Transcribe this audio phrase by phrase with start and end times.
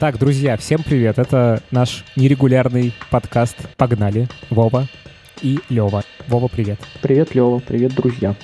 [0.00, 1.18] Так, друзья, всем привет.
[1.18, 4.28] Это наш нерегулярный подкаст «Погнали».
[4.48, 4.86] Вова
[5.42, 6.04] и Лева.
[6.26, 6.80] Вова, привет.
[7.02, 7.58] Привет, Лева.
[7.58, 8.34] Привет, друзья.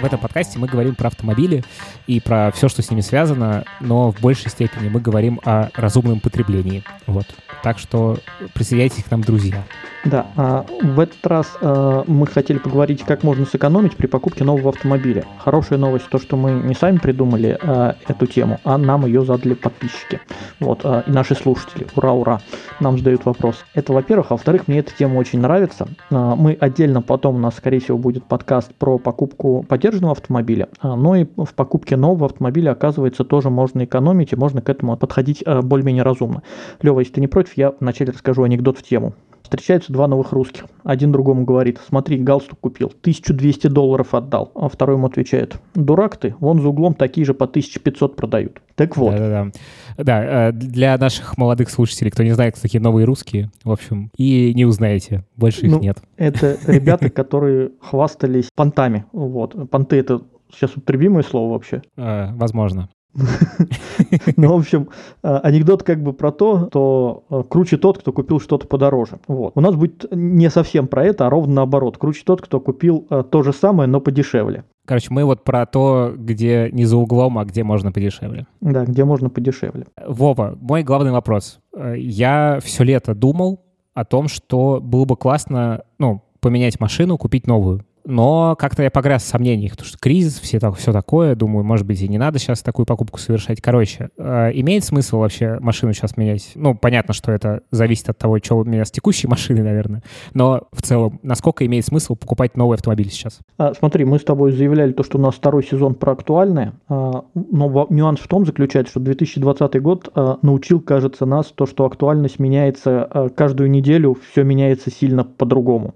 [0.00, 1.64] В этом подкасте мы говорим про автомобили
[2.06, 6.20] и про все, что с ними связано, но в большей степени мы говорим о разумном
[6.20, 6.84] потреблении.
[7.08, 7.26] Вот.
[7.62, 8.18] Так что
[8.54, 9.64] присоединяйтесь к нам, друзья.
[10.04, 14.70] Да, а в этот раз а, мы хотели поговорить, как можно сэкономить при покупке нового
[14.70, 15.24] автомобиля.
[15.38, 19.52] Хорошая новость то, что мы не сами придумали а, эту тему, а нам ее задали
[19.52, 20.20] подписчики.
[20.58, 21.86] Вот, а, и наши слушатели.
[21.96, 22.40] Ура, ура!
[22.80, 23.64] Нам задают вопрос.
[23.74, 24.28] Это, во-первых.
[24.30, 25.88] А во-вторых, мне эта тема очень нравится.
[26.10, 30.68] А, мы отдельно потом, у нас, скорее всего, будет подкаст про покупку поддержанного автомобиля.
[30.80, 34.96] А, но и в покупке нового автомобиля, оказывается, тоже можно экономить и можно к этому
[34.96, 36.42] подходить а, более-менее разумно.
[36.80, 39.14] Лева, если ты не против, я вначале расскажу анекдот в тему.
[39.42, 40.66] Встречаются два новых русских.
[40.84, 44.52] Один другому говорит, смотри, галстук купил, 1200 долларов отдал.
[44.54, 48.60] А второй ему отвечает, дурак ты, вон за углом такие же по 1500 продают.
[48.76, 49.10] Так вот.
[49.10, 49.50] Да-да-да.
[49.96, 54.10] Да, э, для наших молодых слушателей, кто не знает, кто такие новые русские, в общем,
[54.16, 55.98] и не узнаете, больше их Ну, нет.
[56.16, 59.04] Это ребята, которые хвастались понтами.
[59.12, 59.68] Вот.
[59.68, 61.82] Понты это сейчас употребимое слово вообще.
[61.96, 62.88] Э, Возможно.
[64.36, 64.88] Ну, в общем,
[65.22, 69.18] э, анекдот как бы про то, что э, круче тот, кто купил что-то подороже.
[69.26, 69.52] Вот.
[69.54, 71.98] У нас будет не совсем про это, а ровно наоборот.
[71.98, 74.64] Круче тот, кто купил э, то же самое, но подешевле.
[74.86, 78.46] Короче, мы вот про то, где не за углом, а где можно подешевле.
[78.60, 79.86] Да, где можно подешевле.
[80.04, 81.60] Вова, мой главный вопрос.
[81.74, 83.60] Э, Я все лето думал
[83.94, 87.84] о том, что было бы классно, ну, поменять машину, купить новую.
[88.10, 91.86] Но как-то я погряз в сомнениях, потому что кризис, все, так, все такое, думаю, может
[91.86, 93.60] быть, и не надо сейчас такую покупку совершать.
[93.60, 96.50] Короче, э, имеет смысл вообще машину сейчас менять?
[96.56, 100.02] Ну, понятно, что это зависит от того, что у меня с текущей машиной, наверное.
[100.34, 103.38] Но в целом, насколько имеет смысл покупать новый автомобиль сейчас?
[103.58, 107.24] А, смотри, мы с тобой заявляли то, что у нас второй сезон про актуальное, а,
[107.34, 112.40] но нюанс в том заключается, что 2020 год а, научил, кажется, нас то, что актуальность
[112.40, 115.94] меняется каждую неделю, все меняется сильно по-другому.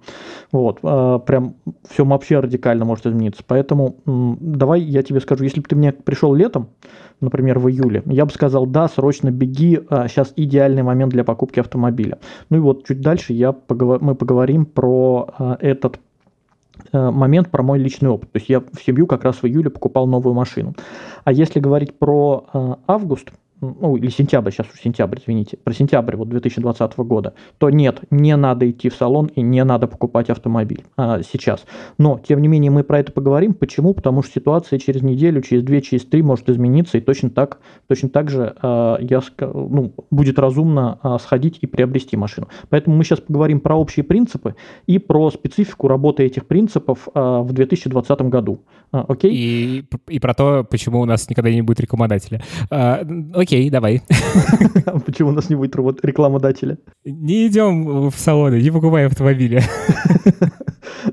[0.52, 1.56] Вот, прям
[1.90, 3.42] все вообще радикально может измениться.
[3.46, 6.68] Поэтому давай я тебе скажу, если бы ты мне пришел летом,
[7.20, 11.60] например, в июле, я бы сказал, да, срочно беги, а, сейчас идеальный момент для покупки
[11.60, 12.18] автомобиля.
[12.50, 15.98] Ну и вот чуть дальше я поговор- мы поговорим про а, этот
[16.92, 18.32] э, момент про мой личный опыт.
[18.32, 20.74] То есть я в семью как раз в июле покупал новую машину.
[21.24, 26.16] А если говорить про э, август, ну или сентябрь, сейчас уже сентябрь, извините, про сентябрь
[26.16, 30.84] вот 2020 года, то нет, не надо идти в салон и не надо покупать автомобиль
[30.96, 31.64] а, сейчас.
[31.98, 33.54] Но, тем не менее, мы про это поговорим.
[33.54, 33.94] Почему?
[33.94, 38.08] Потому что ситуация через неделю, через две, через три может измениться, и точно так, точно
[38.08, 42.48] так же а, я, ну, будет разумно а, сходить и приобрести машину.
[42.68, 47.52] Поэтому мы сейчас поговорим про общие принципы и про специфику работы этих принципов а, в
[47.52, 48.60] 2020 году.
[48.92, 49.32] А, Окей?
[49.34, 52.42] И, и про то, почему у нас никогда не будет рекламодателя.
[52.70, 53.04] А,
[53.44, 54.02] окей, давай.
[55.06, 56.78] Почему у нас не будет рекламодателя?
[57.04, 59.62] Не идем в салоны, не покупаем автомобили.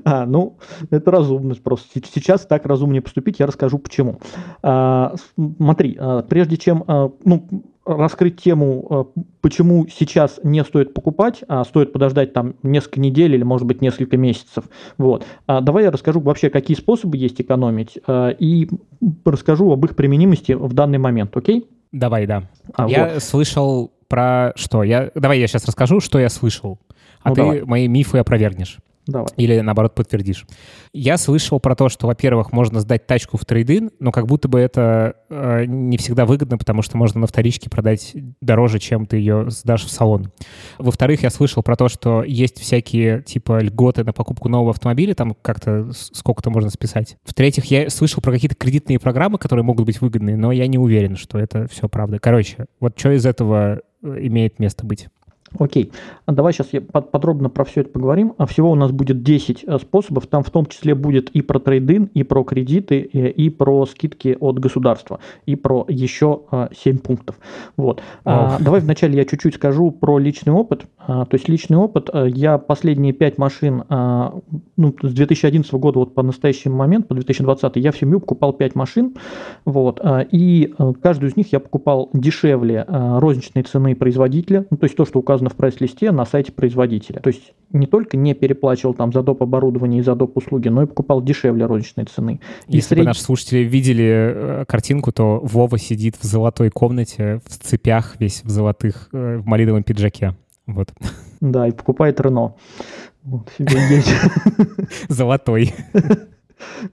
[0.06, 0.58] А, ну,
[0.90, 1.88] это разумность просто.
[1.94, 4.20] Се- Сейчас так разумнее поступить, я расскажу почему.
[4.64, 5.16] А,
[5.58, 7.48] смотри, а, прежде чем а, ну,
[7.86, 13.44] раскрыть тему, а, почему сейчас не стоит покупать, а стоит подождать там несколько недель или,
[13.44, 14.64] может быть, несколько месяцев.
[14.98, 15.26] Вот.
[15.46, 18.70] А, давай я расскажу вообще, какие способы есть экономить, а, и
[19.26, 21.68] расскажу об их применимости в данный момент, окей?
[21.92, 22.44] Давай, да.
[22.74, 24.84] А, я слышал про что?
[24.84, 25.12] Я...
[25.16, 26.80] Давай я сейчас расскажу, что я слышал.
[27.22, 27.62] А Ну, ты давай.
[27.64, 28.78] мои мифы опровергнешь.
[29.08, 29.28] Давай.
[29.38, 30.46] Или, наоборот, подтвердишь.
[30.94, 34.60] Я слышал про то, что, во-первых, можно сдать тачку в трейдин, но как будто бы
[34.60, 39.50] это э, не всегда выгодно, потому что можно на вторичке продать дороже, чем ты ее
[39.50, 40.32] сдашь в салон.
[40.78, 45.36] Во-вторых, я слышал про то, что есть всякие типа льготы на покупку нового автомобиля, там
[45.42, 47.18] как-то сколько-то можно списать.
[47.24, 51.16] В-третьих, я слышал про какие-то кредитные программы, которые могут быть выгодные, но я не уверен,
[51.16, 52.20] что это все правда.
[52.20, 55.08] Короче, вот что из этого э, имеет место быть?
[55.60, 55.92] Окей,
[56.28, 58.34] давай сейчас я под- подробно про все это поговорим.
[58.38, 61.60] А Всего у нас будет 10 э, способов, там в том числе будет и про
[61.60, 67.36] трейдин, и про кредиты, и, про скидки от государства, и про еще а, 7 пунктов.
[67.76, 68.02] Вот.
[68.24, 70.86] А, давай вначале я чуть-чуть скажу про личный опыт.
[71.08, 74.34] А, то есть личный опыт, а, я последние 5 машин, а,
[74.78, 78.76] ну, с 2011 года вот по настоящий момент, по 2020, я в семью покупал 5
[78.76, 79.16] машин,
[79.66, 84.86] вот, а, и а, каждую из них я покупал дешевле розничной цены производителя, ну, то
[84.86, 87.20] есть то, что указано в прайс-листе на сайте производителя.
[87.20, 89.42] То есть не только не переплачивал там за доп.
[89.42, 90.38] оборудование и за доп.
[90.38, 92.40] услуги, но и покупал дешевле розничной цены.
[92.68, 97.42] И Если бы сред- наши слушатели видели э, картинку, то Вова сидит в золотой комнате,
[97.46, 100.36] в цепях, весь в золотых, э, в малиновом пиджаке.
[100.72, 100.94] Вот.
[101.42, 102.56] Да, и покупает Рено.
[103.24, 104.02] Вот, себе.
[105.10, 105.74] Золотой.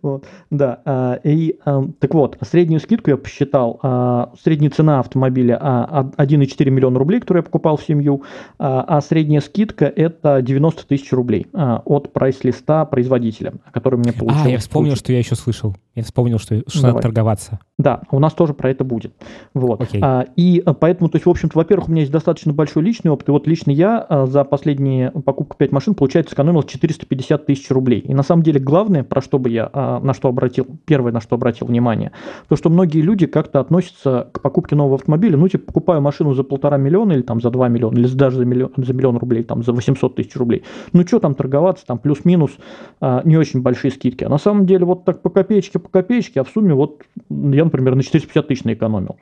[0.02, 1.58] Вот, да, а, и
[1.98, 7.38] так вот, среднюю скидку я посчитал, а, средняя цена автомобиля а, 1,4 миллиона рублей, который
[7.38, 8.22] я покупал в семью,
[8.58, 14.44] а, а средняя скидка это 90 тысяч рублей а, от прайс-листа производителя, который мне получил.
[14.44, 15.74] А, я вспомнил, что я еще слышал.
[15.98, 17.58] Я вспомнил, что, что надо торговаться.
[17.76, 19.12] Да, у нас тоже про это будет.
[19.52, 19.84] Вот.
[20.00, 23.28] А, и поэтому, то есть, в общем-то, во-первых, у меня есть достаточно большой личный опыт,
[23.28, 27.98] и вот лично я а, за последние покупку 5 машин, получается, сэкономил 450 тысяч рублей.
[28.00, 31.20] И на самом деле главное, про что бы я, а, на что обратил, первое, на
[31.20, 32.12] что обратил внимание,
[32.48, 36.42] то, что многие люди как-то относятся к покупке нового автомобиля, ну, типа, покупаю машину за
[36.42, 39.62] полтора миллиона или там за 2 миллиона, или даже за миллион, за миллион рублей, там
[39.62, 40.62] за 800 тысяч рублей.
[40.92, 42.52] Ну, что там торговаться, там плюс-минус
[43.00, 44.24] а, не очень большие скидки.
[44.24, 47.64] А на самом деле вот так по копеечке, по копеечке, а в сумме вот я,
[47.64, 49.16] например, на 450 тысяч наэкономил.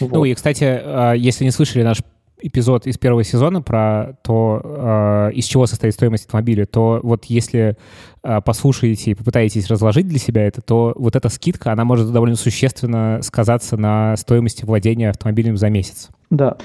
[0.00, 0.12] Вот.
[0.12, 1.98] Ну и, кстати, а, если не слышали наш
[2.40, 7.76] эпизод из первого сезона про то, э, из чего состоит стоимость автомобиля, то вот если
[8.22, 12.36] э, послушаете и попытаетесь разложить для себя это, то вот эта скидка, она может довольно
[12.36, 16.08] существенно сказаться на стоимости владения автомобилем за месяц.
[16.30, 16.56] Да.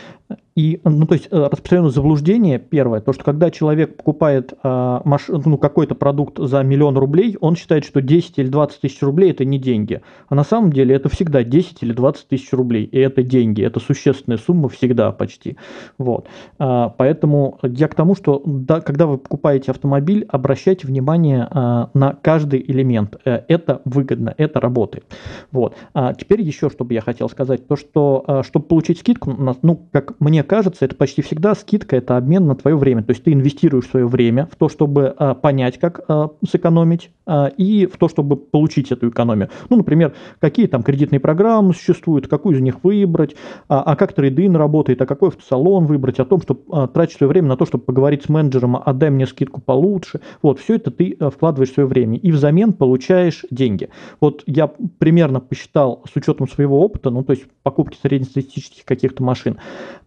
[0.55, 4.99] И, ну, то есть э, распространенное заблуждение первое, то, что когда человек покупает э,
[5.29, 9.45] ну, какой-то продукт за миллион рублей, он считает, что 10 или 20 тысяч рублей это
[9.45, 10.01] не деньги.
[10.27, 13.79] А на самом деле это всегда 10 или 20 тысяч рублей, и это деньги, это
[13.79, 15.57] существенная сумма всегда почти.
[15.97, 16.27] Вот.
[16.59, 22.13] А, поэтому я к тому, что да, когда вы покупаете автомобиль, обращайте внимание а, на
[22.13, 23.15] каждый элемент.
[23.25, 25.05] А, это выгодно, это работает.
[25.51, 25.75] Вот.
[25.93, 29.31] А теперь еще, чтобы я хотел сказать, то, что а, чтобы получить скидку,
[29.61, 33.03] ну, как мне кажется, это почти всегда скидка, это обмен на твое время.
[33.03, 37.47] То есть ты инвестируешь свое время в то, чтобы а, понять, как а, сэкономить, а,
[37.47, 39.49] и в то, чтобы получить эту экономию.
[39.69, 43.35] Ну, например, какие там кредитные программы существуют, какую из них выбрать,
[43.67, 47.29] а, а как трейдинг работает, а какой автосалон выбрать, о том, чтобы а, тратить свое
[47.29, 50.21] время на то, чтобы поговорить с менеджером, а дай мне скидку получше.
[50.43, 53.89] Вот, все это ты а, вкладываешь свое время и взамен получаешь деньги.
[54.19, 54.67] Вот я
[54.99, 59.57] примерно посчитал с учетом своего опыта, ну, то есть покупки среднестатистических каких-то машин,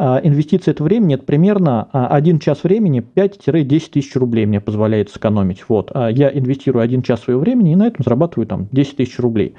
[0.06, 5.08] а, инвестиция это времени, это примерно а, один час времени 5-10 тысяч рублей мне позволяет
[5.08, 5.64] сэкономить.
[5.66, 9.18] Вот, а, я инвестирую один час своего времени и на этом зарабатываю там 10 тысяч
[9.18, 9.54] рублей.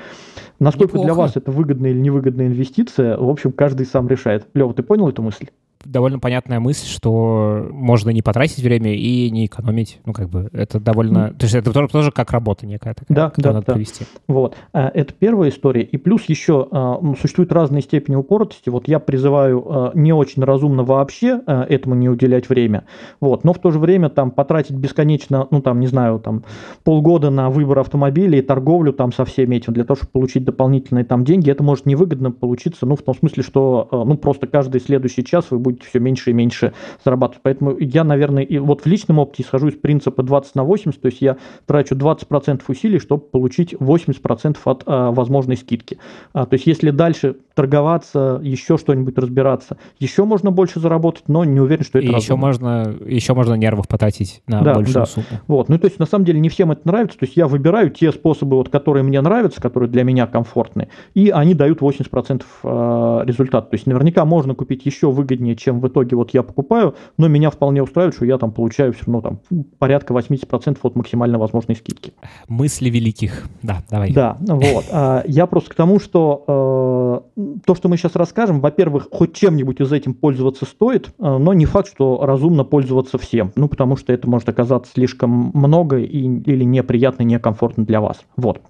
[0.59, 1.05] Насколько Неплохо.
[1.07, 4.45] для вас это выгодная или невыгодная инвестиция, в общем, каждый сам решает.
[4.53, 5.47] Лева, ты понял эту мысль?
[5.85, 9.99] Довольно понятная мысль, что можно не потратить время и не экономить.
[10.05, 11.29] Ну, как бы, это довольно...
[11.29, 11.37] Mm.
[11.37, 13.73] То есть это тоже, тоже как работа некая такая, да, да, надо да.
[13.73, 14.05] провести.
[14.27, 14.55] Вот.
[14.73, 15.83] А, это первая история.
[15.83, 18.69] И плюс еще а, существуют разные степени упоротости.
[18.69, 22.85] Вот я призываю а, не очень разумно вообще этому не уделять время.
[23.19, 23.43] Вот.
[23.43, 26.43] Но в то же время там потратить бесконечно, ну, там, не знаю, там,
[26.83, 31.05] полгода на выбор автомобиля и торговлю там со всеми этим для того, чтобы получить дополнительные
[31.05, 35.23] там деньги, это может невыгодно получиться, ну, в том смысле, что, ну, просто каждый следующий
[35.23, 36.73] час вы будете будет все меньше и меньше
[37.03, 37.41] зарабатывать.
[37.43, 41.07] Поэтому я, наверное, и вот в личном опыте исхожу из принципа 20 на 80, то
[41.07, 45.97] есть я трачу 20% усилий, чтобы получить 80% от а, возможной скидки.
[46.33, 51.59] А, то есть если дальше торговаться, еще что-нибудь разбираться, еще можно больше заработать, но не
[51.59, 55.05] уверен, что это И еще можно, еще можно нервов потратить на да, большую да.
[55.05, 55.25] сумму.
[55.47, 55.69] Вот.
[55.69, 57.17] Ну, то есть, на самом деле, не всем это нравится.
[57.17, 61.29] То есть, я выбираю те способы, вот, которые мне нравятся, которые для меня комфортны, и
[61.29, 63.69] они дают 80% а, результат.
[63.69, 67.49] То есть, наверняка можно купить еще выгоднее, чем в итоге вот я покупаю, но меня
[67.49, 69.39] вполне устраивает, что я там получаю все равно там
[69.79, 72.13] порядка 80% от максимально возможной скидки.
[72.49, 73.45] Мысли великих.
[73.63, 74.11] Да, давай.
[74.11, 74.85] Да, вот.
[74.91, 79.81] А, я просто к тому, что э, то, что мы сейчас расскажем, во-первых, хоть чем-нибудь
[79.81, 83.51] из этим пользоваться стоит, э, но не факт, что разумно пользоваться всем.
[83.55, 88.21] Ну, потому что это может оказаться слишком много и, или неприятно, некомфортно для вас.
[88.35, 88.61] Вот.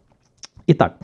[0.68, 0.98] Итак,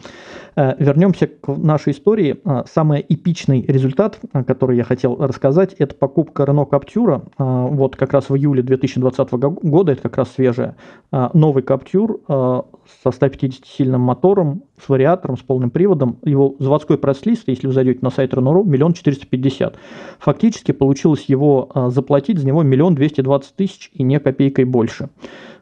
[0.55, 2.37] Э, вернемся к нашей истории.
[2.43, 7.21] Э, самый эпичный результат, э, который я хотел рассказать, это покупка Renault Captur.
[7.37, 10.75] Вот как раз в июле 2020 года, это как раз свежая.
[11.11, 12.65] Новый Captur
[13.03, 16.17] со 150-сильным мотором, с вариатором, с полным приводом.
[16.23, 19.77] Его заводской прайс-лист, если вы зайдете на сайт Renault.ru, миллион четыреста пятьдесят.
[20.19, 25.09] Фактически получилось его заплатить за него миллион двести двадцать тысяч и не копейкой больше.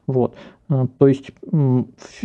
[0.08, 0.36] Вот.
[0.69, 1.31] А, то есть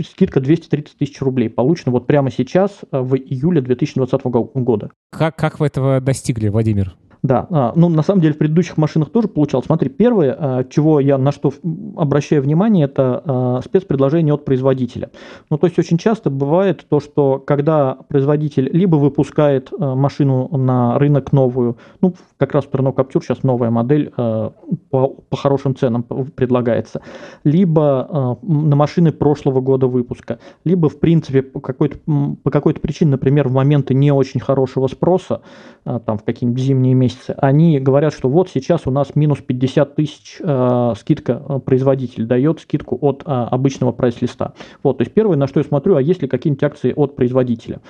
[0.04, 4.24] скидка 230 тысяч рублей получена вот прямо сейчас, а, в июле 2020
[4.54, 4.90] года.
[5.10, 6.94] Как, как вы этого достигли, Владимир?
[7.24, 9.64] Да, а, ну на самом деле в предыдущих машинах тоже получалось.
[9.64, 11.54] Смотри, первое, а, чего я на что
[11.96, 15.10] обращаю внимание, это а, спецпредложение от производителя.
[15.48, 21.32] Ну то есть очень часто бывает то, что когда производитель либо выпускает машину на рынок
[21.32, 24.52] новую, ну как раз Renault Captur сейчас новая модель по,
[24.90, 27.00] по хорошим ценам предлагается,
[27.42, 31.96] либо на машины прошлого года выпуска, либо в принципе по какой-то,
[32.42, 35.40] по какой-то причине, например, в моменты не очень хорошего спроса,
[35.84, 39.94] там в какие-нибудь зимние месяцы, месяце, они говорят, что вот сейчас у нас минус 50
[39.94, 44.54] тысяч э, скидка, э, производитель дает скидку от э, обычного прайс-листа.
[44.82, 47.80] Вот, то есть первое, на что я смотрю, а есть ли какие-нибудь акции от производителя.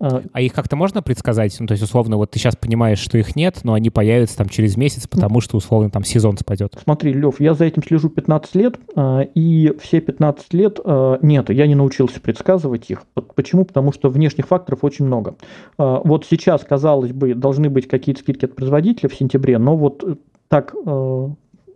[0.00, 1.56] А, а их как-то можно предсказать?
[1.60, 4.48] Ну, то есть, условно, вот ты сейчас понимаешь, что их нет, но они появятся там
[4.48, 6.78] через месяц, потому что, условно, там сезон спадет.
[6.82, 11.50] Смотри, Лев, я за этим слежу 15 лет, а, и все 15 лет а, нет,
[11.50, 13.02] я не научился предсказывать их.
[13.34, 13.64] Почему?
[13.64, 15.36] Потому что внешних факторов очень много.
[15.76, 20.04] Вот сейчас, казалось бы, должны быть какие-то скидки от производителя в сентябре, но вот
[20.48, 20.74] так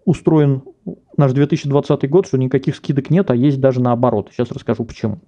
[0.04, 0.62] устроен
[1.16, 4.30] наш 2020 год, что никаких скидок нет, а есть даже наоборот.
[4.32, 5.18] Сейчас расскажу почему.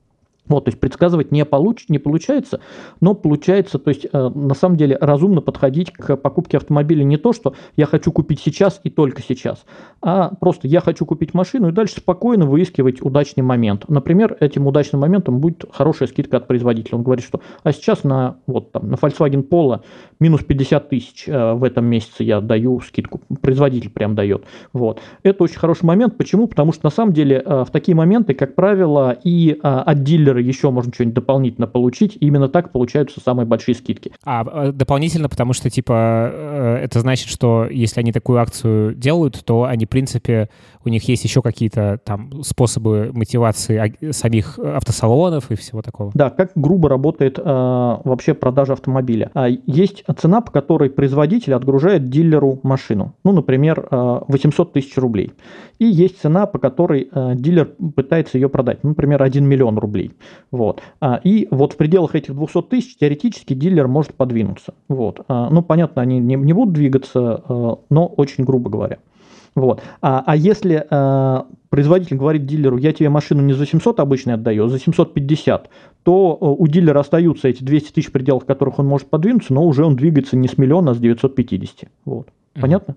[0.47, 2.61] Вот, то есть предсказывать не, получ, не получается,
[3.01, 7.33] но получается, то есть э, на самом деле разумно подходить к покупке автомобиля не то,
[7.33, 9.65] что я хочу купить сейчас и только сейчас,
[10.03, 13.89] а просто я хочу купить машину и дальше спокойно выискивать удачный момент.
[13.89, 16.99] Например, этим удачным моментом будет хорошая скидка от производителя.
[16.99, 19.81] Он говорит, что а сейчас на, вот, там, на Volkswagen Polo
[20.21, 24.45] минус 50 тысяч э, в этом месяце я даю скидку, производитель прям дает.
[24.75, 25.01] Вот.
[25.23, 26.19] Это очень хороший момент.
[26.19, 26.49] Почему?
[26.49, 30.34] Потому что на самом деле э, в такие моменты, как правило, и э, от дилера
[30.35, 32.17] дилеры еще можно что-нибудь дополнительно получить.
[32.21, 34.13] Именно так получаются самые большие скидки.
[34.25, 39.45] А э, дополнительно, потому что, типа, э, это значит, что если они такую акцию делают,
[39.45, 40.49] то они, в принципе,
[40.85, 46.11] у них есть еще какие-то там способы мотивации самих автосалонов и всего такого.
[46.15, 49.31] Да, как грубо работает э, вообще продажа автомобиля.
[49.35, 53.15] А, есть цена, по которой производитель отгружает дилеру машину.
[53.25, 55.33] Ну, например, э, 800 тысяч рублей.
[55.79, 58.83] И есть цена, по которой э, дилер пытается ее продать.
[58.83, 60.13] Ну, например, 1 миллион рублей.
[60.51, 60.83] Вот.
[61.01, 64.75] А, и вот в пределах этих 200 тысяч теоретически дилер может подвинуться.
[64.89, 65.25] Вот.
[65.29, 68.99] А, ну, понятно, они не, не будут двигаться, э, но очень грубо говоря.
[69.55, 69.83] Вот.
[70.03, 74.65] А, а если а, производитель говорит дилеру, я тебе машину не за 700 обычно отдаю,
[74.65, 75.71] а за 750,
[76.03, 79.65] то э, у дилера остаются эти 200 тысяч, в пределах которых он может подвинуться, но
[79.65, 81.89] уже он двигается не с миллиона, а с 950.
[82.05, 82.29] Вот.
[82.61, 82.97] Понятно?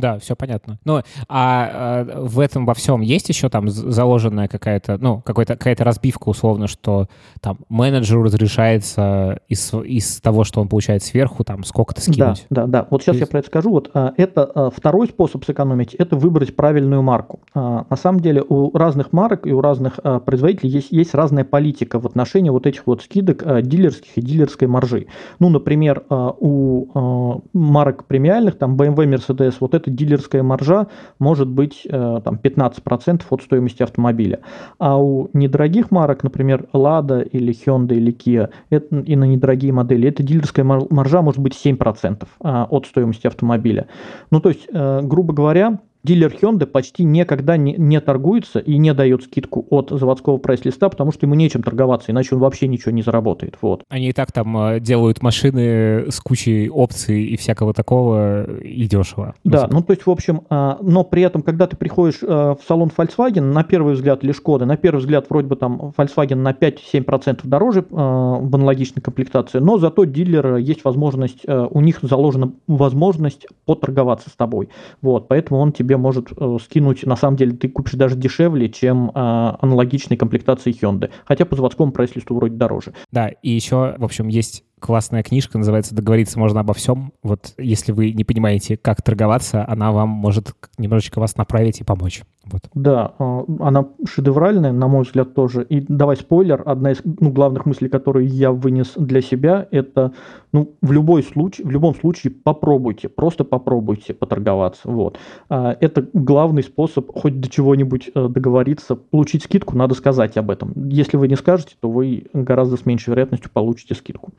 [0.00, 0.78] Да, все понятно.
[0.84, 5.84] Ну, а, а в этом во всем есть еще там заложенная какая-то, ну, какая-то какая-то
[5.84, 7.08] разбивка условно, что
[7.40, 12.46] там менеджеру разрешается из, из того, что он получает сверху, там сколько-то скинуть.
[12.50, 12.86] Да, да, да.
[12.90, 13.26] Вот сейчас есть...
[13.26, 13.70] я про это скажу.
[13.70, 17.40] Вот а, это а, второй способ сэкономить, это выбрать правильную марку.
[17.54, 21.44] А, на самом деле у разных марок и у разных а, производителей есть, есть разная
[21.44, 25.06] политика в отношении вот этих вот скидок а, дилерских и дилерской маржи.
[25.38, 30.86] Ну, например, а, у а, марок премиальных, там BMW, Mercedes, вот это дилерская маржа
[31.18, 34.40] может быть э, там, 15% от стоимости автомобиля.
[34.78, 40.08] А у недорогих марок, например, Lada или Hyundai или Kia, это, и на недорогие модели,
[40.08, 43.86] эта дилерская маржа может быть 7% а, от стоимости автомобиля.
[44.30, 48.94] Ну, то есть, э, грубо говоря, дилер Hyundai почти никогда не, не торгуется и не
[48.94, 53.02] дает скидку от заводского прайс-листа, потому что ему нечем торговаться, иначе он вообще ничего не
[53.02, 53.56] заработает.
[53.60, 53.82] Вот.
[53.88, 59.34] Они и так там э, делают машины с кучей опций и всякого такого и дешево.
[59.44, 62.58] Да, ну то есть, в общем, а, но при этом, когда ты приходишь э, в
[62.66, 66.52] салон Volkswagen, на первый взгляд, или Шкода, на первый взгляд, вроде бы там Volkswagen на
[66.52, 73.46] 5-7% дороже э, в аналогичной комплектации, но зато дилер есть возможность, у них заложена возможность
[73.66, 74.68] поторговаться с тобой.
[75.02, 78.68] Вот, поэтому он тебе тебе может э, скинуть, на самом деле ты купишь даже дешевле,
[78.68, 81.10] чем э, аналогичной комплектации Hyundai.
[81.24, 82.94] Хотя по заводскому прайс-листу вроде дороже.
[83.10, 87.12] Да, и еще, в общем, есть классная книжка, называется «Договориться можно обо всем».
[87.22, 92.22] Вот если вы не понимаете, как торговаться, она вам может немножечко вас направить и помочь.
[92.44, 92.62] Вот.
[92.74, 95.62] Да, а, она шедевральная, на мой взгляд, тоже.
[95.64, 100.12] И давай спойлер, одна из ну, главных мыслей, которые я вынес для себя, это
[100.52, 104.82] ну, в, любой случай, в любом случае попробуйте, просто попробуйте поторговаться.
[104.84, 105.18] Вот.
[105.48, 108.96] А, это главный способ хоть до чего-нибудь э, договориться.
[108.96, 110.72] Получить скидку, надо сказать об этом.
[110.88, 114.30] Если вы не скажете, то вы гораздо с меньшей вероятностью получите скидку.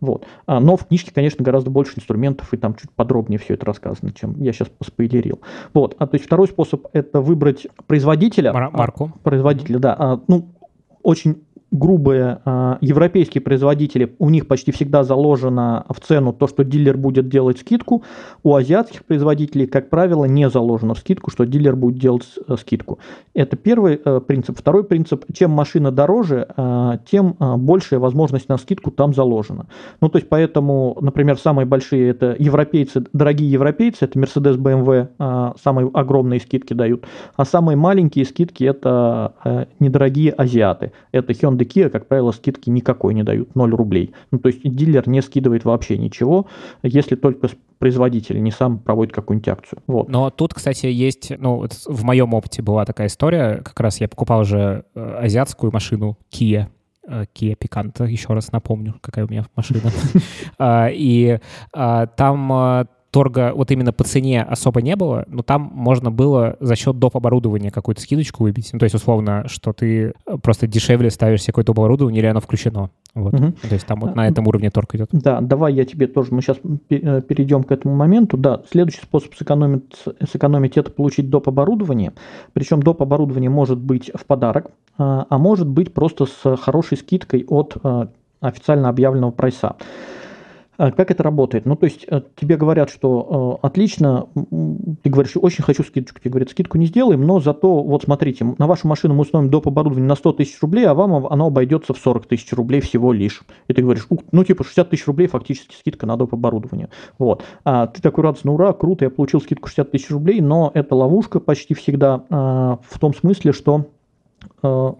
[0.00, 0.26] Вот.
[0.46, 4.12] А, но в книжке, конечно, гораздо больше инструментов, и там чуть подробнее все это рассказано,
[4.12, 5.40] чем я сейчас поспойлерил.
[5.74, 5.96] Вот.
[5.98, 8.52] А, то есть второй способ– это выбрать производителя.
[8.52, 9.12] Мар- марку.
[9.14, 9.96] А, производителя, да.
[9.98, 10.48] А, ну,
[11.02, 16.96] очень грубые э, европейские производители, у них почти всегда заложено в цену то, что дилер
[16.96, 18.02] будет делать скидку.
[18.42, 22.98] У азиатских производителей, как правило, не заложено в скидку, что дилер будет делать э, скидку.
[23.34, 24.56] Это первый э, принцип.
[24.58, 29.66] Второй принцип, чем машина дороже, э, тем э, большая возможность на скидку там заложена.
[30.00, 35.52] Ну, то есть, поэтому, например, самые большие это европейцы, дорогие европейцы, это Mercedes, BMW, э,
[35.62, 37.04] самые огромные скидки дают.
[37.36, 40.92] А самые маленькие скидки это э, недорогие азиаты.
[41.12, 44.12] Это Hyundai Hyundai Kia, как правило, скидки никакой не дают, 0 рублей.
[44.30, 46.46] Ну, то есть дилер не скидывает вообще ничего,
[46.82, 47.48] если только
[47.78, 49.82] производитель не сам проводит какую-нибудь акцию.
[49.86, 50.08] Вот.
[50.08, 54.40] Но тут, кстати, есть, ну, в моем опыте была такая история, как раз я покупал
[54.40, 56.66] уже э, азиатскую машину Kia,
[57.06, 59.82] э, Kia Picanto, еще раз напомню, какая у меня машина.
[60.58, 61.38] А, и
[61.72, 62.86] а, там
[63.16, 67.16] торга вот именно по цене особо не было, но там можно было за счет доп.
[67.16, 68.68] оборудования какую-то скидочку выбить.
[68.74, 72.90] Ну, то есть, условно, что ты просто дешевле ставишь себе какое-то оборудование, или оно включено.
[73.14, 73.32] Вот.
[73.32, 73.52] Угу.
[73.62, 75.08] То есть там вот на этом уровне торг идет.
[75.12, 76.58] Да, давай я тебе тоже, мы сейчас
[76.90, 78.36] э, перейдем к этому моменту.
[78.36, 81.48] Да, следующий способ сэкономить, сэкономить это получить доп.
[81.48, 82.12] оборудование.
[82.52, 83.00] Причем доп.
[83.00, 88.08] оборудование может быть в подарок, а, а может быть просто с хорошей скидкой от а,
[88.42, 89.76] официально объявленного прайса.
[90.78, 91.64] А как это работает?
[91.64, 94.28] Ну, то есть э, тебе говорят, что э, отлично,
[95.02, 98.66] ты говоришь, очень хочу скидочку, тебе говорят, скидку не сделаем, но зато, вот смотрите, на
[98.66, 99.68] вашу машину мы установим доп.
[99.68, 103.42] оборудование на 100 тысяч рублей, а вам оно обойдется в 40 тысяч рублей всего лишь.
[103.68, 106.34] И ты говоришь, ну, типа 60 тысяч рублей фактически скидка на доп.
[106.34, 106.90] оборудование.
[107.18, 107.42] Вот.
[107.64, 111.40] А ты такой радостный, ура, круто, я получил скидку 60 тысяч рублей, но это ловушка
[111.40, 113.86] почти всегда э, в том смысле, что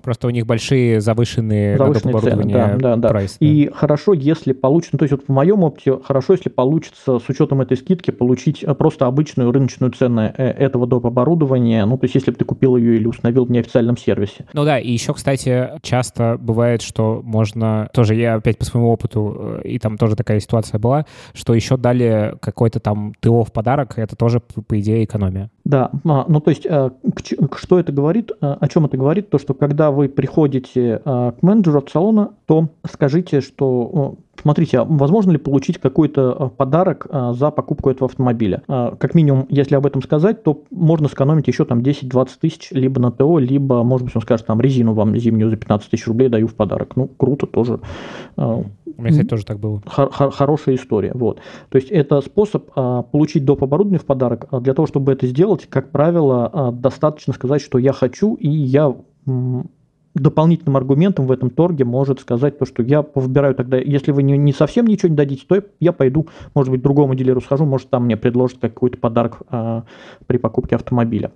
[0.03, 3.09] Просто у них большие завышенные, завышенные цены, да, да, да.
[3.09, 3.47] Прайс, да.
[3.47, 7.29] И хорошо, если получится, ну, то есть вот в моем опыте, хорошо, если получится с
[7.29, 11.07] учетом этой скидки получить э, просто обычную рыночную цену э, этого доп.
[11.07, 14.47] оборудования, ну, то есть если бы ты купил ее или установил в неофициальном сервисе.
[14.53, 19.61] Ну да, и еще, кстати, часто бывает, что можно, тоже я опять по своему опыту,
[19.65, 24.17] и там тоже такая ситуация была, что еще дали какой-то там ТО в подарок, это
[24.17, 25.51] тоже, по идее, экономия.
[25.65, 26.67] Да, а, ну то есть
[27.57, 31.85] что это говорит, о чем это говорит, то, что когда вы приходите а, к менеджеру
[31.91, 38.09] салона, то скажите, что смотрите, а возможно ли получить какой-то а, подарок за покупку этого
[38.09, 38.63] автомобиля?
[38.67, 43.11] Как минимум, если об этом сказать, то можно сэкономить еще там 10-20 тысяч либо на
[43.11, 46.47] ТО, либо, может быть, он скажет, там резину вам зимнюю за 15 тысяч рублей даю
[46.47, 46.97] в подарок.
[46.97, 47.81] Ну, круто тоже.
[48.37, 49.83] У меня, кстати, тоже так было.
[49.85, 51.13] Хор- хорошая история.
[51.15, 51.41] Вот.
[51.69, 52.73] То есть это способ
[53.11, 53.63] получить доп.
[53.63, 54.47] оборудование в подарок.
[54.63, 58.95] Для того, чтобы это сделать, как правило, достаточно сказать, что я хочу, и я
[60.17, 64.39] дополнительным аргументом в этом торге может сказать то, что я выбираю тогда, если вы не,
[64.39, 68.05] не совсем ничего не дадите, то я пойду, может быть, другому дилеру схожу, может, там
[68.05, 69.85] мне предложат какой-то подарок а,
[70.27, 71.33] при покупке автомобиля.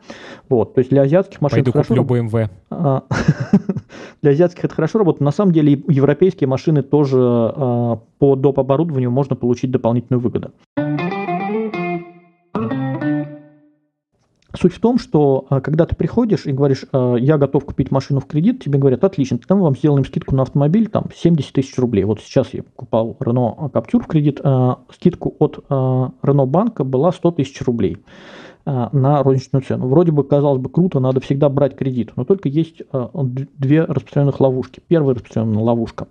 [0.48, 1.94] Вот, то есть для азиатских машин Пойду хорошо...
[1.94, 2.48] куплю BMW.
[2.70, 3.04] А,
[4.22, 5.20] для азиатских это хорошо работает.
[5.20, 8.58] На самом деле европейские машины тоже а, по доп.
[8.60, 10.52] оборудованию можно получить дополнительную выгоду.
[14.58, 18.20] Суть в том, что а, когда ты приходишь и говоришь, а, я готов купить машину
[18.20, 21.78] в кредит, тебе говорят, отлично, тогда мы вам сделаем скидку на автомобиль, там, 70 тысяч
[21.78, 22.04] рублей.
[22.04, 27.32] Вот сейчас я покупал Renault Captur в кредит, а, скидку от Renault банка была 100
[27.32, 27.98] тысяч рублей
[28.66, 29.88] на розничную цену.
[29.88, 34.82] Вроде бы, казалось бы, круто, надо всегда брать кредит, но только есть две распространенных ловушки.
[34.86, 36.08] Первая распространенная ловушка.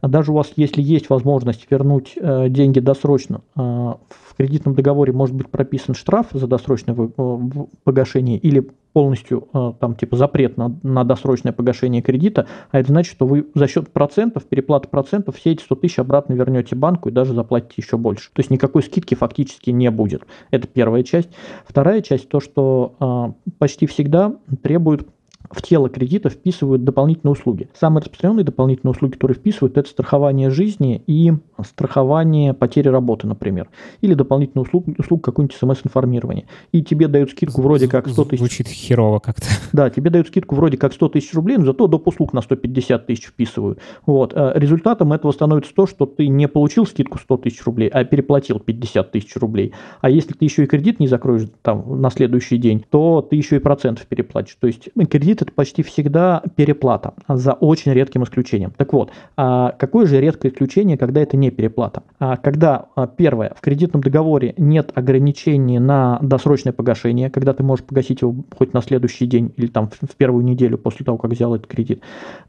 [0.00, 5.94] Даже у вас, если есть возможность вернуть деньги досрочно, в кредитном договоре может быть прописан
[5.94, 7.38] штраф за досрочное э,
[7.84, 13.12] погашение или полностью э, там типа запрет на, на досрочное погашение кредита, а это значит,
[13.12, 17.12] что вы за счет процентов, переплаты процентов все эти 100 тысяч обратно вернете банку и
[17.12, 18.30] даже заплатите еще больше.
[18.32, 20.22] То есть никакой скидки фактически не будет.
[20.50, 21.28] Это первая часть.
[21.66, 25.06] Вторая часть, то, что э, почти всегда требуют
[25.50, 27.68] в тело кредита вписывают дополнительные услуги.
[27.78, 31.32] Самые распространенные дополнительные услуги, которые вписывают, это страхование жизни и
[31.64, 33.68] страхование потери работы, например.
[34.00, 36.46] Или дополнительную услугу, услугу какую-нибудь смс-информирование.
[36.72, 38.38] И тебе дают скидку вроде как 100 тысяч.
[38.38, 39.46] Звучит херово как-то.
[39.72, 42.06] Да, тебе дают скидку вроде как 100 тысяч рублей, но зато доп.
[42.08, 43.78] услуг на 150 тысяч вписывают.
[44.04, 44.32] Вот.
[44.34, 48.58] А результатом этого становится то, что ты не получил скидку 100 тысяч рублей, а переплатил
[48.58, 49.72] 50 тысяч рублей.
[50.00, 53.56] А если ты еще и кредит не закроешь там на следующий день, то ты еще
[53.56, 54.56] и процентов переплатишь.
[54.60, 58.72] То есть кредит это почти всегда переплата, за очень редким исключением.
[58.76, 62.02] Так вот, а какое же редкое исключение, когда это не переплата?
[62.18, 67.84] А когда, а, первое, в кредитном договоре нет ограничений на досрочное погашение, когда ты можешь
[67.84, 71.54] погасить его хоть на следующий день или там в первую неделю после того, как взял
[71.54, 72.02] этот кредит.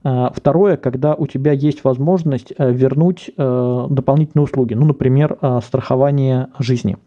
[0.04, 6.48] Второе, когда у тебя есть возможность э, вернуть э, дополнительные услуги, ну, например, э, страхование
[6.60, 6.98] жизни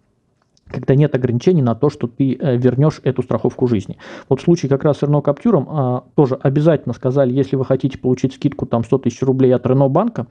[0.70, 3.98] когда нет ограничений на то, что ты э, вернешь эту страховку жизни.
[4.29, 7.98] Вот в случае как раз с Renault Captur а, тоже обязательно сказали, если вы хотите
[7.98, 10.27] получить скидку там 100 тысяч рублей от Renault банка,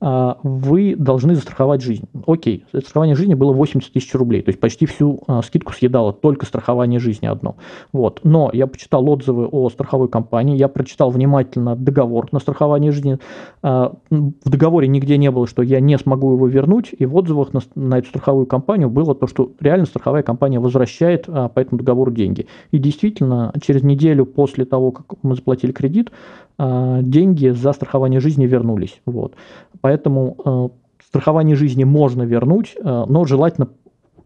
[0.00, 2.04] а, вы должны застраховать жизнь.
[2.26, 6.46] Окей, страхование жизни было 80 тысяч рублей, то есть почти всю а, скидку съедало только
[6.46, 7.56] страхование жизни одно.
[7.92, 8.20] Вот.
[8.22, 13.18] Но я почитал отзывы о страховой компании, я прочитал внимательно договор на страхование жизни.
[13.62, 13.94] В
[14.44, 17.98] договоре нигде не было, что я не смогу его вернуть, и в отзывах на, на
[17.98, 22.46] эту страховую компанию было то, что реально страховая компания возвращает по этому договору деньги.
[22.70, 26.10] И действительно, через неделю после того, как мы заплатили кредит,
[26.58, 29.00] деньги за страхование жизни вернулись.
[29.06, 29.34] Вот.
[29.80, 30.68] Поэтому э,
[31.06, 33.68] страхование жизни можно вернуть, но желательно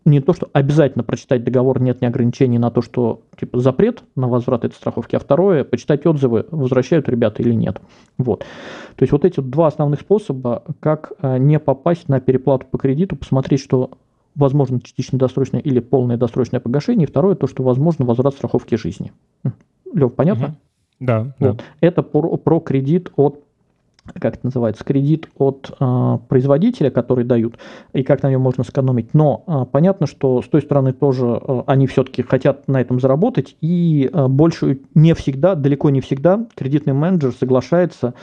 [0.04, 4.28] не то, что обязательно прочитать договор, нет ни ограничений на то, что типа запрет на
[4.28, 7.80] возврат этой страховки, а второе, почитать отзывы, возвращают ребята или нет.
[8.18, 8.40] Вот.
[8.96, 13.60] То есть вот эти два основных способа, как не попасть на переплату по кредиту, посмотреть,
[13.60, 13.92] что
[14.34, 19.12] возможно частичное досрочное или полное досрочное погашение, и второе, то, что возможно возврат страховки жизни.
[19.92, 20.46] Лев, понятно?
[20.46, 20.54] Угу.
[21.00, 21.56] Да, вот.
[21.56, 21.64] да.
[21.80, 23.40] Это про, про кредит от
[24.12, 27.58] как это называется, кредит от э, производителя, который дают,
[27.94, 29.14] и как на нем можно сэкономить.
[29.14, 33.56] Но э, понятно, что с той стороны тоже э, они все-таки хотят на этом заработать,
[33.62, 38.14] и э, больше не всегда, далеко не всегда кредитный менеджер соглашается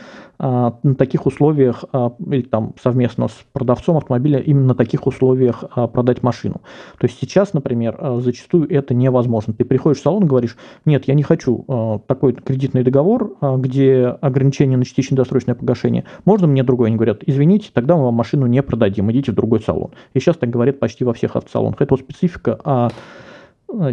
[0.41, 5.87] на таких условиях, э, или там совместно с продавцом автомобиля, именно на таких условиях э,
[5.87, 6.61] продать машину.
[6.99, 9.53] То есть сейчас, например, зачастую это невозможно.
[9.53, 14.77] Ты приходишь в салон и говоришь, нет, я не хочу такой кредитный договор, где ограничение
[14.77, 16.05] на частичное досрочное погашение.
[16.25, 16.87] Можно мне другой?
[16.87, 19.91] Они говорят, извините, тогда мы вам машину не продадим, идите в другой салон.
[20.13, 21.81] И сейчас так говорят почти во всех автосалонах.
[21.81, 22.89] Это вот специфика а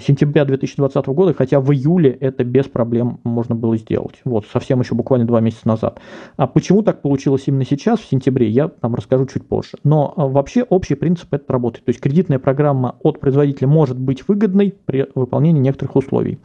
[0.01, 4.17] сентября 2020 года, хотя в июле это без проблем можно было сделать.
[4.25, 6.01] Вот, совсем еще буквально два месяца назад.
[6.37, 9.79] А почему так получилось именно сейчас, в сентябре, я там расскажу чуть позже.
[9.85, 11.85] Но а, вообще общий принцип это работает.
[11.85, 16.39] То есть кредитная программа от производителя может быть выгодной при выполнении некоторых условий.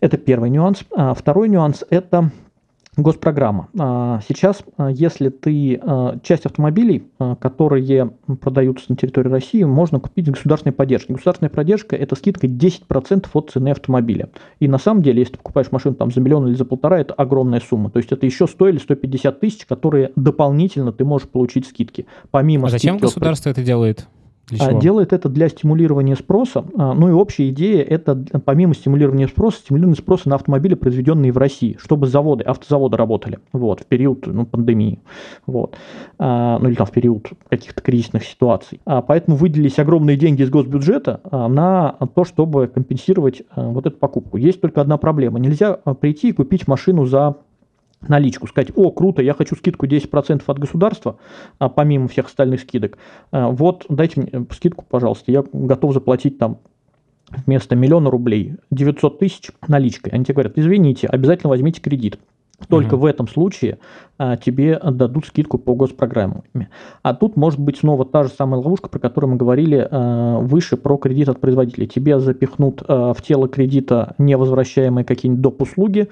[0.00, 0.84] Это первый нюанс.
[0.94, 2.30] А второй нюанс– это
[2.98, 3.68] госпрограмма.
[3.78, 7.04] А, сейчас, а, если ты а, часть автомобилей,
[7.40, 11.12] которые продаются на территории России, можно купить государственной поддержкой.
[11.12, 14.30] Государственная поддержка– это скидка 10% от цены автомобиля.
[14.60, 17.14] И на самом деле, если ты покупаешь машину там, за миллион или за полтора, это
[17.14, 17.90] огромная сумма.
[17.90, 22.06] То есть это еще 100 или 150 тысяч, которые дополнительно ты можешь получить скидки.
[22.30, 23.58] Помимо а зачем государство от...
[23.58, 24.08] это делает?
[24.50, 24.74] Для а?
[24.74, 26.64] Делает это для стимулирования спроса.
[26.76, 31.38] А, ну и общая идея– это помимо стимулирования спроса, стимулирование спроса на автомобили, произведенные в
[31.38, 35.00] России, чтобы заводы, автозаводы работали вот, в период ну, пандемии,
[35.46, 35.76] вот,
[36.18, 38.80] а, ну или там в период каких-то кризисных ситуаций.
[38.84, 44.36] Поэтому выделились огромные деньги из госбюджета на то, чтобы компенсировать вот эту покупку.
[44.36, 45.38] Есть только одна проблема.
[45.38, 47.36] Нельзя прийти и купить машину за
[48.00, 51.18] наличку, сказать, о, круто, я хочу скидку 10% от государства,
[51.58, 52.98] а, помимо всех остальных скидок,
[53.30, 56.58] а, вот дайте мне скидку, пожалуйста, я готов заплатить там
[57.30, 60.12] вместо миллиона рублей 900 тысяч наличкой.
[60.12, 62.18] Они тебе говорят, извините, обязательно возьмите кредит.
[62.66, 63.02] Только угу.
[63.02, 63.78] в этом случае
[64.18, 66.42] а, тебе отдадут скидку по госпрограмме.
[67.02, 70.76] А тут может быть снова та же самая ловушка, про которую мы говорили а, выше
[70.76, 71.86] про кредит от производителя.
[71.86, 75.62] Тебе запихнут а, в тело кредита невозвращаемые какие-нибудь доп.
[75.62, 76.08] услуги,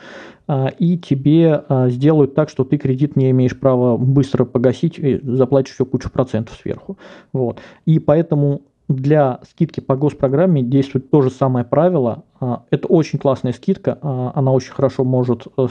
[0.46, 5.20] а, и тебе а, сделают так, что ты кредит не имеешь права быстро погасить и
[5.22, 6.96] заплатишь еще кучу процентов сверху.
[7.32, 7.58] Вот.
[7.86, 12.22] И поэтому для скидки по госпрограмме действует то же самое правило.
[12.38, 15.68] А, это очень классная скидка, а, она очень хорошо может э,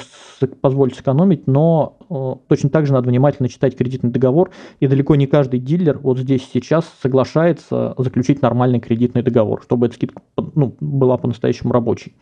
[0.62, 4.49] позволить сэкономить, но э, точно так же надо внимательно читать кредитный договор,
[4.80, 9.95] и далеко не каждый дилер вот здесь сейчас соглашается заключить нормальный кредитный договор, чтобы эта
[9.95, 10.21] скидка
[10.56, 12.15] ну, была по-настоящему рабочей.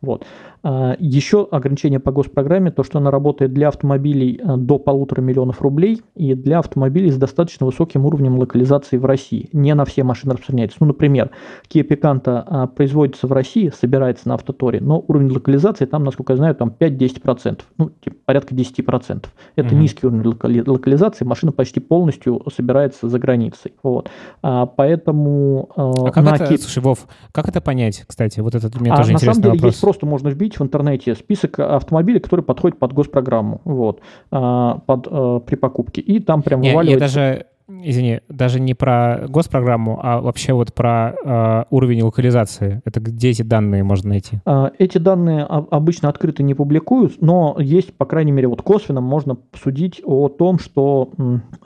[0.00, 0.24] Вот.
[0.62, 5.62] А, Еще ограничение по госпрограмме, то, что она работает для автомобилей э, до полутора миллионов
[5.62, 9.48] рублей и для автомобилей с достаточно высоким уровнем локализации в России.
[9.52, 10.78] Не на все машины распространяется.
[10.80, 11.30] Ну, например,
[11.72, 16.36] Kia Picanto производится в России с собирается на автоторе, но уровень локализации там, насколько я
[16.38, 19.26] знаю, там 5-10%, ну, типа, порядка 10%.
[19.56, 19.76] Это угу.
[19.76, 23.74] низкий уровень локализации, машина почти полностью собирается за границей.
[23.82, 24.10] Вот.
[24.42, 25.68] А, поэтому...
[25.76, 26.60] А, а как это, Кип...
[26.60, 28.40] слушай, Вов, как это понять, кстати?
[28.40, 29.72] Вот этот мне а, тоже на самом деле вопрос.
[29.72, 35.08] есть просто можно вбить в интернете список автомобилей, которые подходят под госпрограмму, вот, а, под,
[35.10, 37.20] а, при покупке, и там прям Не, вываливается...
[37.20, 42.82] Я даже извини, даже не про госпрограмму, а вообще вот про э, уровень локализации.
[42.84, 44.40] Это где эти данные можно найти?
[44.44, 49.38] А, эти данные обычно открыто не публикуют, но есть, по крайней мере, вот косвенно можно
[49.54, 51.10] судить о том, что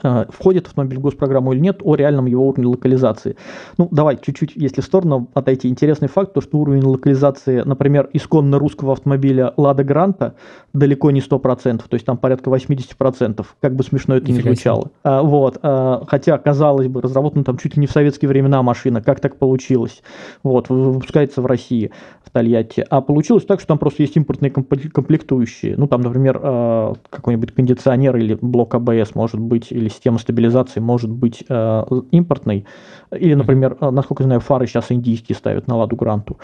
[0.03, 3.35] э, входит автомобиль в госпрограмму или нет, о реальном его уровне локализации.
[3.77, 5.67] Ну, давай чуть-чуть, если в сторону отойти.
[5.67, 10.35] Интересный факт, то, что уровень локализации, например, исконно русского автомобиля Лада Гранта
[10.73, 14.91] далеко не 100%, то есть там порядка 80%, как бы смешно это ни звучало.
[15.03, 15.59] А, вот.
[15.61, 19.37] А, хотя, казалось бы, разработана там чуть ли не в советские времена машина, как так
[19.37, 20.01] получилось,
[20.43, 21.91] вот, выпускается в России,
[22.23, 26.93] в Тольятти, а получилось так, что там просто есть импортные комплектующие, ну, там, например, э,
[27.09, 32.65] какой-нибудь кондиционер или блок АБС может быть, или система стабилизации может быть э, импортной,
[33.11, 36.37] или, например, э, насколько я знаю, фары сейчас индийские ставят на Ладу Гранту,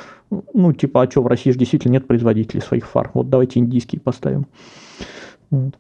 [0.53, 4.01] ну, типа, а что, в России же действительно нет производителей своих фар, вот давайте индийские
[4.01, 4.47] поставим.
[5.51, 5.75] Вот.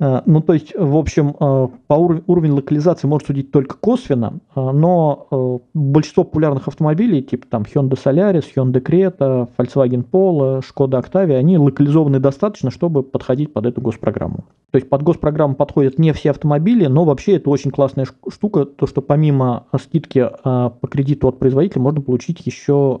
[0.00, 4.40] Э, ну, то есть, в общем, э, по уровню, уровень локализации может судить только косвенно,
[4.56, 11.36] э, но большинство популярных автомобилей, типа там Hyundai Solaris, Hyundai Creta, Volkswagen Polo, Skoda Octavia,
[11.36, 14.44] они локализованы достаточно, чтобы подходить под эту госпрограмму.
[14.70, 18.86] То есть под госпрограмму подходят не все автомобили, но вообще это очень классная штука, то
[18.86, 23.00] что помимо скидки по кредиту от производителя можно получить еще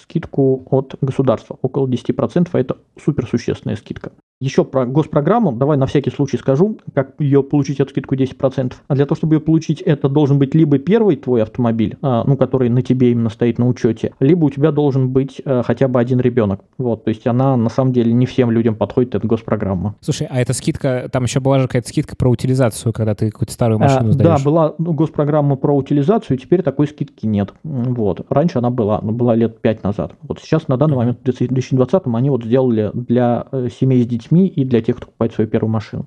[0.00, 4.12] скидку от государства, около 10%, а это суперсущественная скидка.
[4.40, 8.72] Еще про госпрограмму, давай на всякий случай скажу, как ее получить эту скидку 10%.
[8.86, 12.36] А для того, чтобы ее получить, это должен быть либо первый твой автомобиль, а, ну,
[12.36, 15.98] который на тебе именно стоит на учете, либо у тебя должен быть а, хотя бы
[15.98, 16.60] один ребенок.
[16.78, 19.96] Вот, то есть она на самом деле не всем людям подходит, эта госпрограмма.
[20.00, 23.52] Слушай, а эта скидка, там еще была же какая-то скидка про утилизацию, когда ты какую-то
[23.52, 24.38] старую машину а, сдаешь.
[24.38, 27.54] Да, была ну, госпрограмма про утилизацию, теперь такой скидки нет.
[27.64, 28.24] Вот.
[28.28, 30.12] Раньше она была, но была лет 5 назад.
[30.22, 34.27] Вот сейчас на данный момент в 2020 они вот сделали для э, семей с детьми
[34.28, 36.06] детьми и для тех, кто покупает свою первую машину.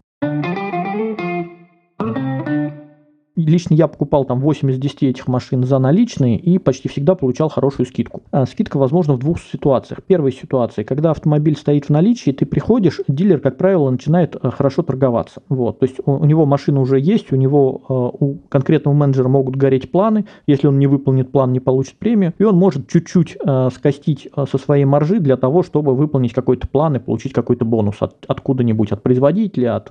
[3.45, 7.49] Лично я покупал там 8 из 10 этих машин за наличные и почти всегда получал
[7.49, 8.23] хорошую скидку.
[8.32, 9.99] А скидка возможна в двух ситуациях.
[10.06, 14.84] Первая ситуация, когда автомобиль стоит в наличии, ты приходишь, дилер, как правило, начинает э, хорошо
[14.84, 15.41] торговаться.
[15.49, 19.27] Вот, то есть у, у него машина уже есть, у него э, у конкретного менеджера
[19.27, 23.38] могут гореть планы, если он не выполнит план, не получит премию, и он может чуть-чуть
[23.43, 27.95] э, скостить со своей маржи для того, чтобы выполнить какой-то план и получить какой-то бонус
[27.99, 29.89] от, откуда-нибудь, от производителя, от,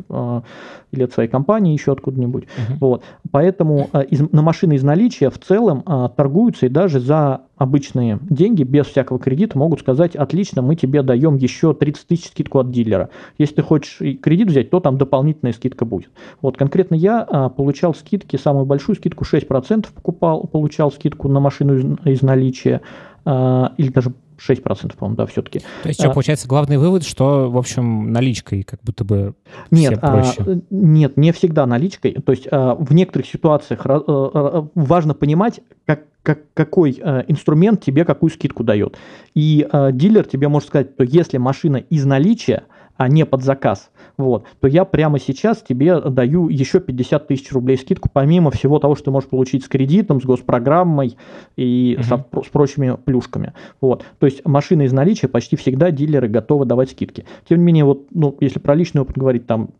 [0.92, 2.44] или от своей компании еще откуда-нибудь.
[2.44, 2.76] Uh-huh.
[2.80, 3.04] Вот.
[3.40, 8.18] Поэтому э, из, на машины из наличия в целом э, торгуются и даже за обычные
[8.28, 12.70] деньги, без всякого кредита, могут сказать, отлично, мы тебе даем еще 30 тысяч скидку от
[12.70, 13.08] дилера.
[13.38, 16.10] Если ты хочешь кредит взять, то там дополнительная скидка будет.
[16.42, 21.76] Вот конкретно я а, получал скидки, самую большую скидку 6% покупал, получал скидку на машину
[21.76, 22.82] из, из наличия,
[23.24, 25.60] а, или даже 6%, по-моему, да, все-таки.
[25.82, 29.34] То есть, что, а, получается, главный вывод, что, в общем, наличкой как будто бы
[29.70, 30.42] нет, а, проще?
[30.42, 32.12] А, нет, не всегда наличкой.
[32.12, 38.04] То есть, а, в некоторых ситуациях а, важно понимать, как, как, какой а, инструмент тебе
[38.04, 38.96] какую скидку дает.
[39.34, 42.64] И а, дилер тебе может сказать, что если машина из наличия,
[43.00, 47.78] а не под заказ, вот, то я прямо сейчас тебе даю еще 50 тысяч рублей
[47.78, 51.16] скидку, помимо всего того, что ты можешь получить с кредитом, с госпрограммой
[51.56, 52.02] и uh-huh.
[52.02, 53.54] со, с прочими плюшками.
[53.80, 54.04] Вот.
[54.18, 57.24] То есть машины из наличия почти всегда дилеры готовы давать скидки.
[57.48, 59.70] Тем не менее, вот, ну, если про личный опыт говорить, там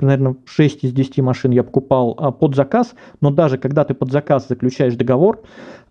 [0.00, 4.10] наверное, 6 из 10 машин я покупал а, под заказ, но даже когда ты под
[4.10, 5.42] заказ заключаешь договор,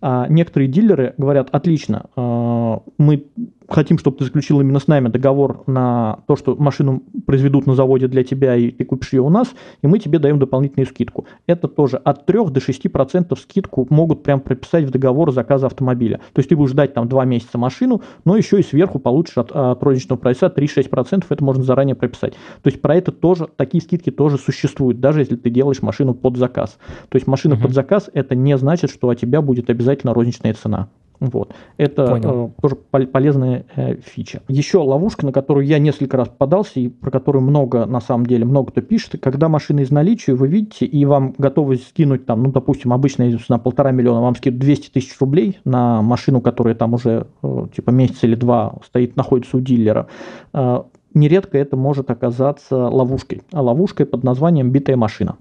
[0.02, 3.24] а, некоторые дилеры говорят, отлично, а, мы
[3.68, 8.08] хотим, чтобы ты заключил именно с нами договор на то, что машину произведут на заводе
[8.08, 11.26] для тебя, и ты купишь ее у нас, и мы тебе даем дополнительную скидку.
[11.46, 16.20] Это тоже от 3 до 6% скидку могут прям прописать в договор заказа автомобиля.
[16.32, 19.52] То есть ты будешь ждать там 2 месяца машину, но еще и сверху получишь от,
[19.52, 22.34] от розничного прайса 3-6%, это можно заранее прописать.
[22.62, 26.36] То есть про это тоже, такие скидки тоже существуют, даже если ты делаешь машину под
[26.36, 26.78] заказ.
[27.08, 27.62] То есть машина uh-huh.
[27.62, 30.88] под заказ, это не значит, что от тебя будет обязательно розничная цена.
[31.20, 31.54] Вот.
[31.76, 34.42] Это э, тоже полезная э, фича.
[34.48, 38.44] Еще ловушка, на которую я несколько раз попадался и про которую много, на самом деле,
[38.44, 39.20] много кто пишет.
[39.22, 43.58] Когда машина из наличия, вы видите, и вам готовы скинуть там, ну, допустим, обычно на
[43.58, 48.22] полтора миллиона, вам скидывают 200 тысяч рублей на машину, которая там уже э, типа месяц
[48.22, 50.08] или два стоит, находится у дилера.
[50.52, 50.82] Э,
[51.14, 53.42] нередко это может оказаться ловушкой.
[53.52, 55.36] А ловушкой под названием «битая машина».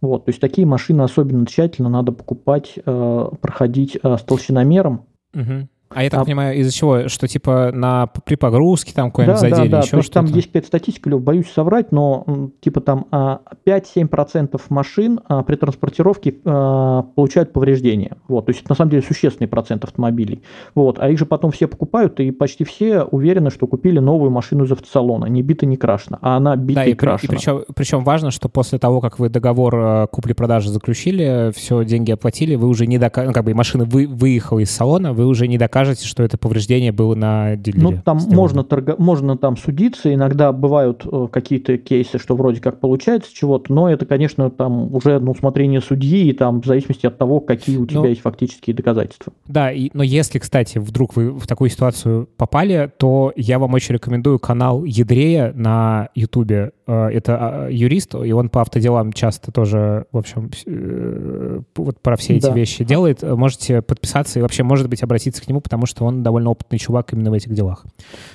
[0.00, 5.06] Вот, то есть такие машины особенно тщательно надо покупать, э, проходить э, с толщиномером.
[5.34, 5.68] Угу.
[5.94, 7.08] А я так а, понимаю, из-за чего?
[7.08, 9.86] Что типа на, при погрузке там какой-нибудь да, задели, да, да.
[9.86, 10.12] еще что-то?
[10.12, 16.34] там есть какая-то статистика, боюсь соврать, но типа там 5-7% а, машин а, при транспортировке
[16.44, 18.16] а, получают повреждения.
[18.26, 20.42] Вот, то есть это на самом деле существенный процент автомобилей.
[20.74, 24.64] Вот, а их же потом все покупают, и почти все уверены, что купили новую машину
[24.64, 27.32] из автосалона, не бита, не крашена, а она бита да, и, и крашена.
[27.32, 32.56] И причем, причем важно, что после того, как вы договор купли-продажи заключили, все, деньги оплатили,
[32.56, 35.56] вы уже не докажете, ну, как бы машина вы, выехала из салона, вы уже не
[35.56, 37.82] докажете докажете, что это повреждение было на дилере?
[37.82, 38.96] Ну, там можно, торго...
[38.98, 44.06] можно там судиться, иногда бывают э, какие-то кейсы, что вроде как получается чего-то, но это,
[44.06, 48.00] конечно, там уже на усмотрение судьи, и там в зависимости от того, какие у тебя
[48.00, 49.32] ну, есть фактические доказательства.
[49.46, 53.94] Да, и, но если, кстати, вдруг вы в такую ситуацию попали, то я вам очень
[53.94, 56.72] рекомендую канал Ядрея на Ютубе.
[56.86, 62.16] Э, это а, юрист, и он по автоделам часто тоже, в общем, э, вот про
[62.16, 62.52] все эти да.
[62.52, 63.22] вещи делает.
[63.22, 67.12] Можете подписаться и вообще, может быть, обратиться к нему, потому что он довольно опытный чувак
[67.12, 67.84] именно в этих делах.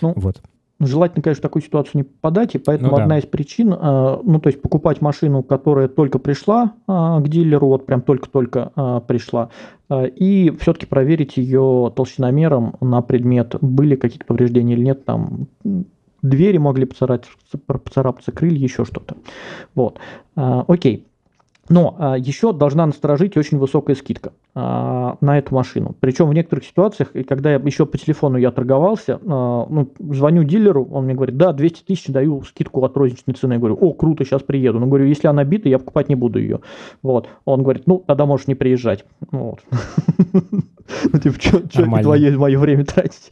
[0.01, 0.41] Ну, вот.
[0.81, 3.03] Желательно, конечно, в такую ситуацию не попадать, и поэтому ну, да.
[3.03, 7.85] одна из причин, э, ну, то есть покупать машину, которая только пришла к дилеру, вот
[7.85, 9.49] прям только-только пришла,
[9.91, 15.47] и все-таки проверить ее толщиномером на предмет, были какие-то повреждения или нет, там
[16.21, 17.31] двери могли поцарапаться,
[17.65, 19.17] поцарапаться крылья, еще что-то.
[19.75, 19.99] Вот.
[20.35, 21.05] Окей.
[21.69, 25.95] Но а, еще должна насторожить очень высокая скидка а, на эту машину.
[25.99, 30.85] Причем в некоторых ситуациях, когда я еще по телефону я торговался, а, ну, звоню дилеру,
[30.91, 33.53] он мне говорит, да, 200 тысяч даю скидку от розничной цены.
[33.53, 34.79] Я говорю, о, круто, сейчас приеду.
[34.79, 36.61] Но говорю, если она бита, я покупать не буду ее.
[37.03, 37.27] Вот.
[37.45, 39.05] Он говорит, ну, тогда можешь не приезжать.
[39.31, 39.59] Вот.
[41.11, 41.59] Ну, типа, что
[42.01, 43.29] твое, мое время тратить?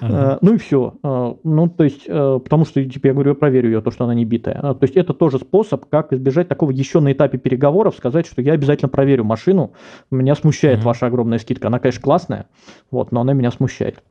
[0.00, 0.32] Ага.
[0.34, 0.94] А, ну и все.
[1.02, 4.04] А, ну, то есть, а, потому что, типа, я говорю, я проверю ее, то, что
[4.04, 4.58] она не битая.
[4.62, 8.42] А, то есть, это тоже способ, как избежать такого еще на этапе переговоров, сказать, что
[8.42, 9.72] я обязательно проверю машину.
[10.10, 10.88] Меня смущает ага.
[10.88, 11.68] ваша огромная скидка.
[11.68, 12.46] Она, конечно, классная,
[12.90, 14.02] вот, но она меня смущает.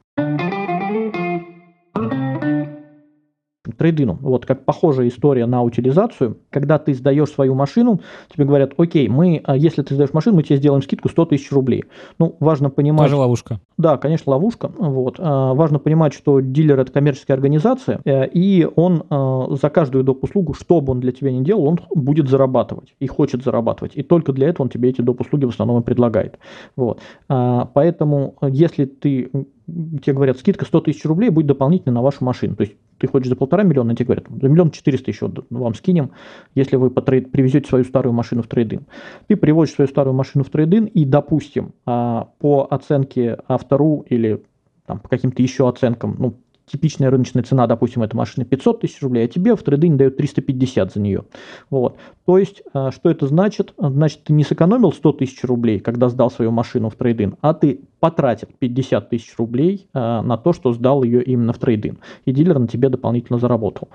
[3.79, 4.19] Трейдину.
[4.21, 6.37] Вот как похожая история на утилизацию.
[6.51, 10.43] Когда ты сдаешь свою машину, тебе говорят, окей, мы, а если ты сдаешь машину, мы
[10.43, 11.85] тебе сделаем скидку 100 тысяч рублей.
[12.19, 13.07] Ну, важно понимать...
[13.07, 13.59] Тоже ловушка.
[13.77, 14.69] Да, конечно, ловушка.
[14.77, 15.15] Вот.
[15.17, 20.23] А, важно понимать, что дилер– это коммерческая организация, э, и он а, за каждую доп.
[20.23, 23.93] услугу, что бы он для тебя не делал, он будет зарабатывать и хочет зарабатывать.
[23.95, 25.21] И только для этого он тебе эти доп.
[25.21, 26.37] услуги в основном и предлагает.
[26.75, 26.99] Вот.
[27.27, 29.29] Поэтому, если ты
[29.67, 32.55] тебе говорят, скидка 100 тысяч рублей будет дополнительно на вашу машину.
[32.55, 36.11] То есть ты хочешь за полтора миллиона, тебе говорят, за миллион четыреста еще вам скинем,
[36.55, 38.83] если вы по привезете свою старую машину в трейдинг.
[39.27, 44.43] Ты приводишь свою старую машину в трейдинг и, допустим, а, по оценке автору или
[44.85, 46.35] там, по каким-то еще оценкам, ну,
[46.71, 50.93] типичная рыночная цена, допустим, этой машины 500 тысяч рублей, а тебе в трейдинг дают 350
[50.93, 51.23] за нее.
[51.69, 51.97] Вот.
[52.25, 53.73] То есть, а, что это значит?
[53.77, 57.81] Значит, ты не сэкономил 100 тысяч рублей, когда сдал свою машину в трейдинг, а ты
[57.99, 61.99] потратил 50 тысяч рублей а, на то, что сдал ее именно в трейдинг.
[62.25, 63.89] И дилер на тебе дополнительно заработал.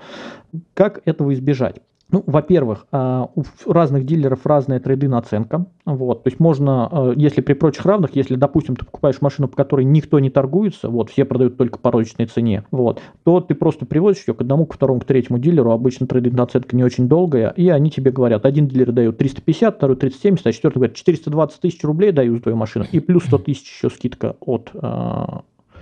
[0.73, 1.77] Как этого избежать?
[2.11, 5.65] Ну, во-первых, а, у разных дилеров разная трейдин оценка.
[5.85, 9.55] Вот, то есть можно, а, если при прочих равных, если, допустим, ты покупаешь машину, по
[9.55, 13.87] которой никто не торгуется, вот, все продают только по розничной цене, вот, то ты просто
[13.87, 17.49] привозишь ее к одному, к второму, к третьему дилеру, обычно трейдинг оценка не очень долгая,
[17.49, 21.83] и они тебе говорят, один дилер дает 350, второй 370, а четвертый говорит, 420 тысяч
[21.83, 25.41] рублей даю за твою машину, и плюс 100 тысяч еще скидка от а,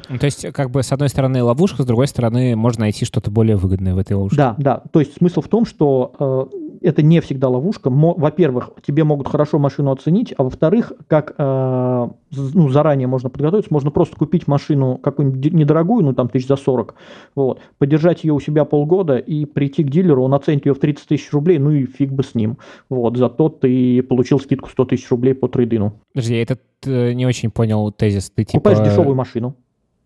[0.10, 3.32] ну, то есть, как бы, с одной стороны, ловушка, с другой стороны, можно найти что-то
[3.32, 4.38] более выгодное в этой ловушке.
[4.38, 4.84] Да, да.
[4.92, 7.90] То есть, смысл в том, что э, это не всегда ловушка.
[7.90, 13.92] Во-первых, тебе могут хорошо машину оценить, а во-вторых, как э, ну, заранее можно подготовиться, можно
[13.92, 16.96] просто купить машину какую-нибудь недорогую, ну, там, тысяч за 40,
[17.36, 21.08] вот, подержать ее у себя полгода и прийти к дилеру, он оценит ее в 30
[21.08, 22.58] тысяч рублей, ну, и фиг бы с ним.
[22.90, 25.94] Вот, зато ты получил скидку 100 тысяч рублей по трейдину.
[26.14, 28.30] Подожди, я этот э, не очень понял тезис.
[28.30, 28.70] Ты, типа...
[28.70, 29.56] Купаешь дешевую машину.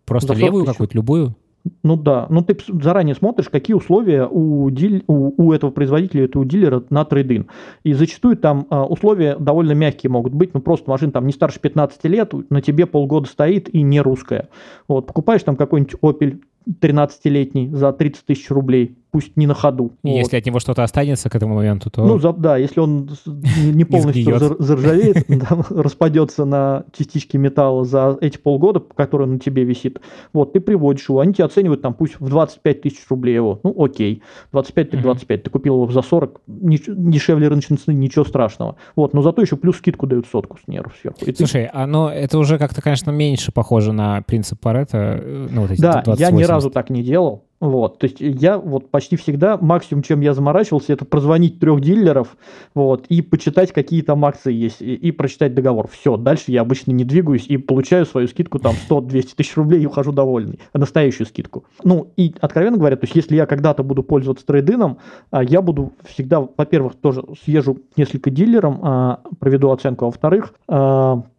[0.08, 1.36] Просто левую какую-то, любую?
[1.82, 6.44] Ну да, ну ты заранее смотришь, какие условия у, диль, у, у этого производителя, у
[6.44, 7.48] дилера на трейдин.
[7.82, 11.60] И зачастую там а, условия довольно мягкие могут быть, ну просто машина там не старше
[11.60, 14.48] 15 лет, на тебе полгода стоит и не русская.
[14.86, 19.92] Вот, покупаешь там какой-нибудь Opel 13-летний за 30 тысяч рублей, пусть не на ходу.
[20.02, 20.40] Если вот.
[20.40, 22.04] от него что-то останется к этому моменту, то...
[22.04, 25.26] Ну, да, если он не полностью зар, заржавеет,
[25.70, 30.00] распадется на частички металла за эти полгода, которые на тебе висит,
[30.32, 33.74] вот, ты приводишь его, они тебя оценивают там пусть в 25 тысяч рублей его, ну,
[33.82, 39.14] окей, 25 так 25, ты купил его за 40, дешевле рыночной цены, ничего страшного, вот,
[39.14, 41.18] но зато еще плюс скидку дают сотку с нервов сверху.
[41.36, 45.70] Слушай, а ну, это уже как-то, конечно, меньше похоже на принцип Паретта, э, ну, вот
[45.70, 49.56] эти Да, я ни разу так не делал, вот, то есть я вот почти всегда,
[49.56, 52.36] максимум, чем я заморачивался, это прозвонить трех диллеров,
[52.74, 55.88] вот, и почитать, какие там акции есть, и, и прочитать договор.
[55.88, 59.86] Все, дальше я обычно не двигаюсь и получаю свою скидку там 100-200 тысяч рублей и
[59.86, 61.64] ухожу довольный, настоящую скидку.
[61.82, 64.98] Ну, и откровенно говоря, то есть если я когда-то буду пользоваться трейдином,
[65.30, 70.54] а, я буду всегда, во-первых, тоже съезжу несколько дилерам, а, проведу оценку, а во-вторых,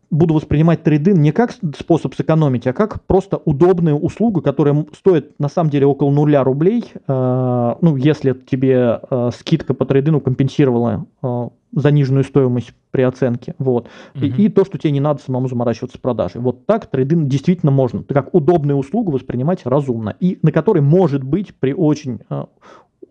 [0.09, 5.49] буду воспринимать трейдин не как способ сэкономить, а как просто удобную услугу, которая стоит на
[5.49, 11.49] самом деле около нуля рублей, э, ну, если тебе э, скидка по трейдину компенсировала э,
[11.73, 14.25] заниженную стоимость при оценке, вот, угу.
[14.25, 16.41] и, и то, что тебе не надо самому заморачиваться с продажей.
[16.41, 21.53] Вот так трейдин действительно можно, как удобную услугу воспринимать разумно, и на которой, может быть,
[21.55, 22.21] при очень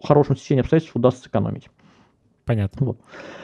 [0.02, 1.68] хорошем стечении обстоятельств удастся сэкономить.
[2.44, 2.86] Понятно.
[2.86, 2.98] Вот.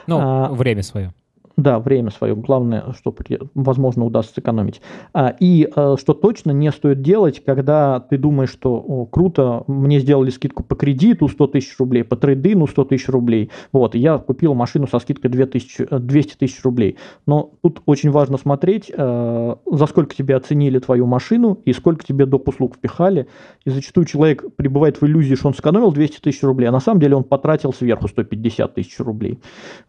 [0.06, 1.12] Ну, а, время свое.
[1.56, 2.34] Да, время свое.
[2.34, 3.14] Главное, что,
[3.54, 4.80] возможно, удастся сэкономить.
[5.12, 10.00] А, и э, что точно не стоит делать, когда ты думаешь, что о, круто, мне
[10.00, 13.50] сделали скидку по кредиту 100 тысяч рублей, по трейдину 100 тысяч рублей.
[13.72, 16.96] Вот, я купил машину со скидкой 2000, 200 э, тысяч рублей.
[17.26, 22.26] Но тут очень важно смотреть, э, за сколько тебе оценили твою машину и сколько тебе
[22.26, 22.48] доп.
[22.48, 23.28] услуг впихали.
[23.64, 27.00] И зачастую человек пребывает в иллюзии, что он сэкономил 200 тысяч рублей, а на самом
[27.00, 29.38] деле он потратил сверху 150 тысяч рублей.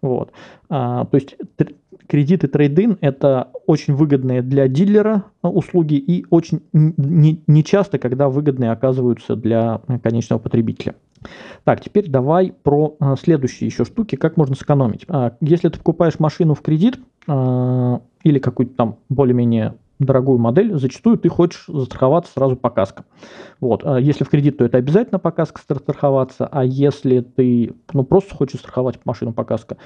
[0.03, 0.31] Вот.
[0.69, 1.35] А, то есть
[2.07, 9.35] кредиты трейдин– это очень выгодные для дилера а, услуги и очень нечасто, когда выгодные оказываются
[9.35, 10.95] для конечного потребителя.
[11.63, 15.05] Так, теперь давай про а, следующие еще штуки, как можно сэкономить.
[15.41, 21.65] Если ты покупаешь машину в кредит или какую-то там более-менее дорогую модель, зачастую ты хочешь
[21.67, 23.05] застраховаться сразу по каскам.
[23.59, 23.83] Вот.
[23.99, 28.59] Если в кредит, то это обязательно по каско страховаться, а если ты ну, просто хочешь
[28.59, 29.77] страховать машину по каско,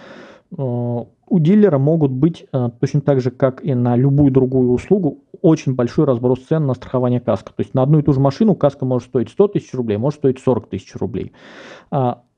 [0.52, 2.46] у дилера могут быть
[2.80, 7.20] точно так же, как и на любую другую услугу, очень большой разброс цен на страхование
[7.20, 7.54] каска.
[7.54, 10.20] То есть на одну и ту же машину каска может стоить 100 тысяч рублей, может
[10.20, 11.34] стоить 40 тысяч рублей.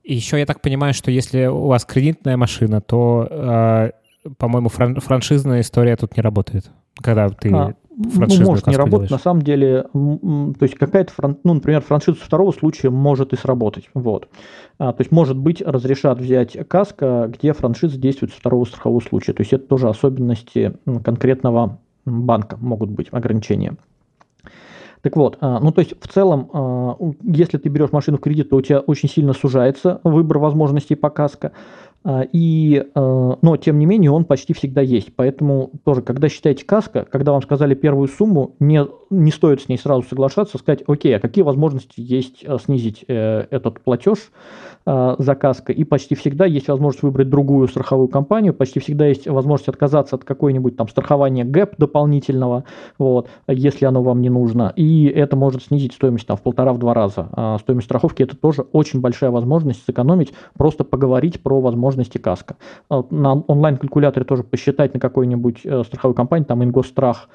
[0.02, 3.92] И еще я так понимаю, что если у вас кредитная машина, то,
[4.36, 9.10] по-моему, фран- франшизная история тут не работает, когда ты а, ну, может не работать.
[9.10, 11.38] На самом деле, то есть какая-то, фран...
[11.44, 13.90] ну, например, франшиза второго случая может и сработать.
[13.94, 14.28] Вот.
[14.78, 19.32] А, то есть, может быть, разрешат взять каска, где франшиза действует с второго страхового случая.
[19.32, 20.74] То есть, это тоже особенности
[21.04, 23.76] конкретного банка могут быть ограничения.
[25.02, 28.50] Так вот, а, ну то есть в целом, а, если ты берешь машину в кредит,
[28.50, 31.52] то у тебя очень сильно сужается выбор возможностей по каско.
[32.04, 35.14] А, и, а, но, тем не менее, он почти всегда есть.
[35.14, 39.78] Поэтому тоже, когда считаете каско, когда вам сказали первую сумму, не, не стоит с ней
[39.78, 44.30] сразу соглашаться, сказать, окей, а какие возможности есть а, снизить э, этот платеж
[44.84, 45.72] за каско?
[45.72, 50.24] И почти всегда есть возможность выбрать другую страховую компанию, почти всегда есть возможность отказаться от
[50.24, 52.64] какой-нибудь там страхования ГЭП дополнительного,
[52.98, 54.72] вот, если оно вам не нужно.
[54.74, 57.58] И это может снизить стоимость там, в полтора-два раза.
[57.60, 62.56] стоимость страховки это тоже очень большая возможность сэкономить, просто поговорить про возможность возможности каска.
[62.88, 67.28] А на онлайн-калькуляторе тоже посчитать на какой-нибудь э, страховой компании, там Ингосстрах,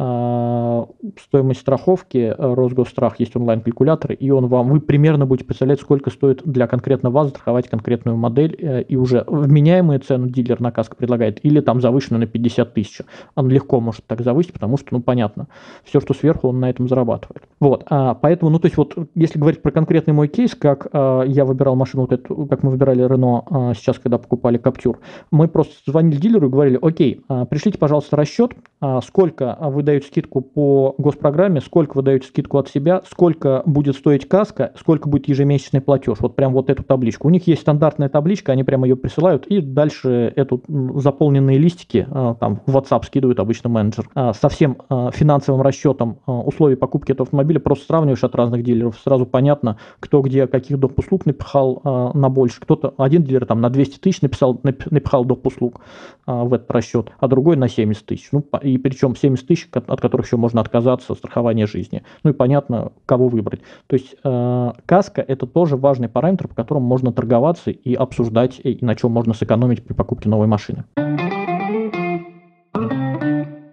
[0.00, 6.42] стоимость страховки, э, Росгосстрах есть онлайн-калькулятор, и он вам, вы примерно будете представлять, сколько стоит
[6.44, 11.44] для конкретно вас страховать конкретную модель, э, и уже вменяемую цену дилер на каско предлагает,
[11.44, 13.02] или там завышенную на 50 тысяч.
[13.34, 15.48] Он легко может так завысить, потому что, ну, понятно,
[15.84, 17.42] все, что сверху, он на этом зарабатывает.
[17.60, 21.22] Вот, а, поэтому, ну, то есть вот, если говорить про конкретный мой кейс, как а,
[21.22, 24.98] я выбирал машину вот эту, как мы выбирали Рено а, сейчас, когда покупали Каптюр,
[25.30, 30.06] мы просто звонили дилеру и говорили, окей, а, пришлите, пожалуйста, расчет, а, сколько вы даете
[30.06, 35.28] скидку по госпрограмме, сколько вы даете скидку от себя, сколько будет стоить каска, сколько будет
[35.28, 36.18] ежемесячный платеж.
[36.20, 37.26] Вот прям вот эту табличку.
[37.26, 42.34] У них есть стандартная табличка, они прямо ее присылают, и дальше эту заполненные листики а,
[42.34, 44.08] там в WhatsApp скидывает обычно менеджер.
[44.14, 48.96] А, со всем а, финансовым расчетом условий покупки этого автомобиля просто сравниваешь от разных дилеров.
[49.02, 50.98] Сразу понятно, кто где каких доп.
[50.98, 51.80] услуг напихал
[52.14, 52.60] на больше.
[52.60, 55.46] Кто-то, один дилер там на 200 тысяч написал, напихал доп.
[55.46, 55.80] услуг
[56.26, 58.28] в этот расчет, а другой на 70 тысяч.
[58.32, 62.02] Ну, и причем 70 тысяч, от которых еще можно отказаться, страхование жизни.
[62.22, 63.60] Ну и понятно, кого выбрать.
[63.86, 68.78] То есть э, каска это тоже важный параметр, по которому можно торговаться и обсуждать, и
[68.84, 70.84] на чем можно сэкономить при покупке новой машины.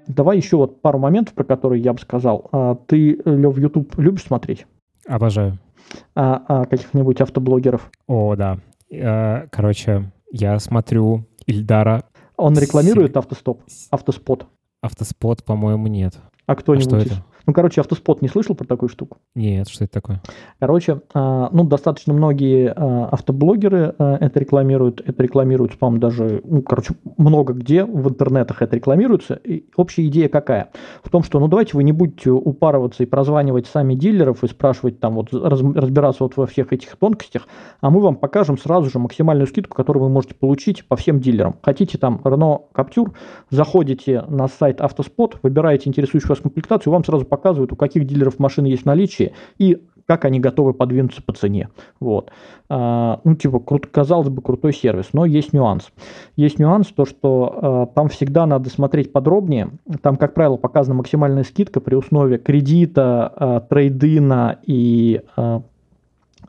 [0.07, 2.49] Давай еще вот пару моментов, про которые я бы сказал.
[2.51, 4.65] А, ты, Лев, YouTube любишь смотреть?
[5.07, 5.59] Обожаю.
[6.15, 7.91] А, а каких-нибудь автоблогеров?
[8.07, 8.57] О, да.
[8.91, 12.03] Э, короче, я смотрю Ильдара.
[12.35, 14.47] Он рекламирует автостоп, автоспот?
[14.87, 16.15] Автоспот, по-моему, нет.
[16.45, 16.87] А кто-нибудь?
[16.87, 17.25] А что это?
[17.47, 19.19] Ну, короче, автоспот не слышал про такую штуку?
[19.33, 20.21] Нет, что это такое?
[20.59, 25.01] Короче, а, ну, достаточно многие а, автоблогеры а, это рекламируют.
[25.05, 29.35] Это рекламируется, по-моему, даже, ну, короче, много где в интернетах это рекламируется.
[29.35, 30.71] И общая идея какая?
[31.01, 34.99] В том, что, ну, давайте вы не будете упарываться и прозванивать сами дилеров и спрашивать
[34.99, 37.47] там вот, разбираться вот во всех этих тонкостях,
[37.79, 41.55] а мы вам покажем сразу же максимальную скидку, которую вы можете получить по всем дилерам.
[41.61, 43.13] Хотите там Renault Captur,
[43.49, 48.67] заходите на сайт Автоспот, выбираете интересующую вас комплектацию, вам сразу показывают, у каких дилеров машины
[48.67, 51.69] есть в наличии и как они готовы подвинуться по цене.
[51.99, 52.31] Вот.
[52.69, 55.91] А, ну, типа, крут, казалось бы, крутой сервис, но есть нюанс.
[56.37, 59.69] Есть нюанс, то, что а, там всегда надо смотреть подробнее.
[60.01, 65.61] Там, как правило, показана максимальная скидка при условии кредита, а, трейдина и а,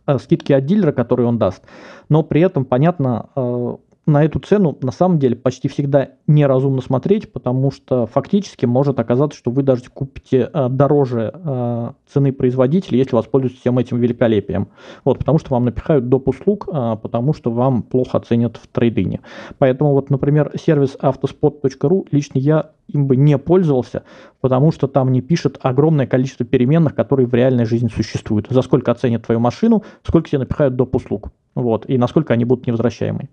[0.06, 1.62] а скидки от дилера, которые он даст.
[2.08, 3.76] Но при этом, понятно, а,
[4.08, 9.38] на эту цену на самом деле почти всегда неразумно смотреть, потому что фактически может оказаться,
[9.38, 14.68] что вы даже купите э, дороже э, цены производителя, если воспользуетесь всем этим великолепием.
[15.04, 16.28] Вот, потому что вам напихают доп.
[16.28, 19.20] услуг, э, потому что вам плохо оценят в трейдине.
[19.58, 24.04] Поэтому вот, например, сервис автоспот.ру лично я им бы не пользовался,
[24.40, 28.46] потому что там не пишет огромное количество переменных, которые в реальной жизни существуют.
[28.48, 30.96] За сколько оценят твою машину, сколько тебе напихают доп.
[30.96, 31.28] услуг.
[31.54, 33.28] Вот, и насколько они будут невозвращаемые.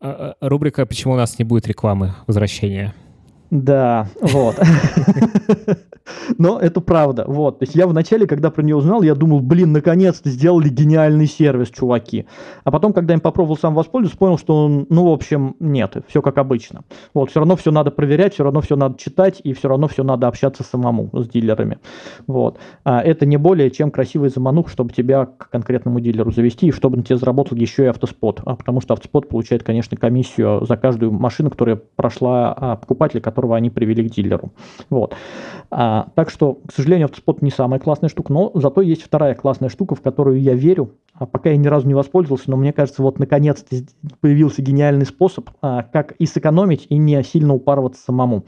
[0.00, 2.94] А, а, рубрика «Почему у нас не будет рекламы возвращения?»
[3.50, 4.56] Да, вот.
[6.38, 7.24] Но это правда.
[7.26, 7.58] Вот.
[7.58, 11.70] То есть я вначале, когда про нее узнал, я думал, блин, наконец-то сделали гениальный сервис,
[11.70, 12.26] чуваки.
[12.64, 16.38] А потом, когда им попробовал сам воспользоваться, понял, что ну, в общем, нет, все как
[16.38, 16.82] обычно.
[17.14, 20.04] Вот, все равно все надо проверять, все равно все надо читать, и все равно все
[20.04, 21.78] надо общаться самому с дилерами.
[22.26, 22.58] Вот.
[22.84, 26.98] А это не более чем красивый заманух, чтобы тебя к конкретному дилеру завести, и чтобы
[26.98, 28.40] на тебе заработал еще и автоспот.
[28.44, 33.56] А потому что автоспот получает, конечно, комиссию за каждую машину, которая прошла а, покупателя, которого
[33.56, 34.52] они привели к дилеру.
[34.88, 35.14] Вот.
[35.70, 39.68] А, так что, к сожалению, автоспот не самая классная штука, но зато есть вторая классная
[39.68, 43.02] штука, в которую я верю, а пока я ни разу не воспользовался, но мне кажется,
[43.02, 43.76] вот наконец-то
[44.20, 48.44] появился гениальный способ, а, как и сэкономить, и не сильно упарываться самому.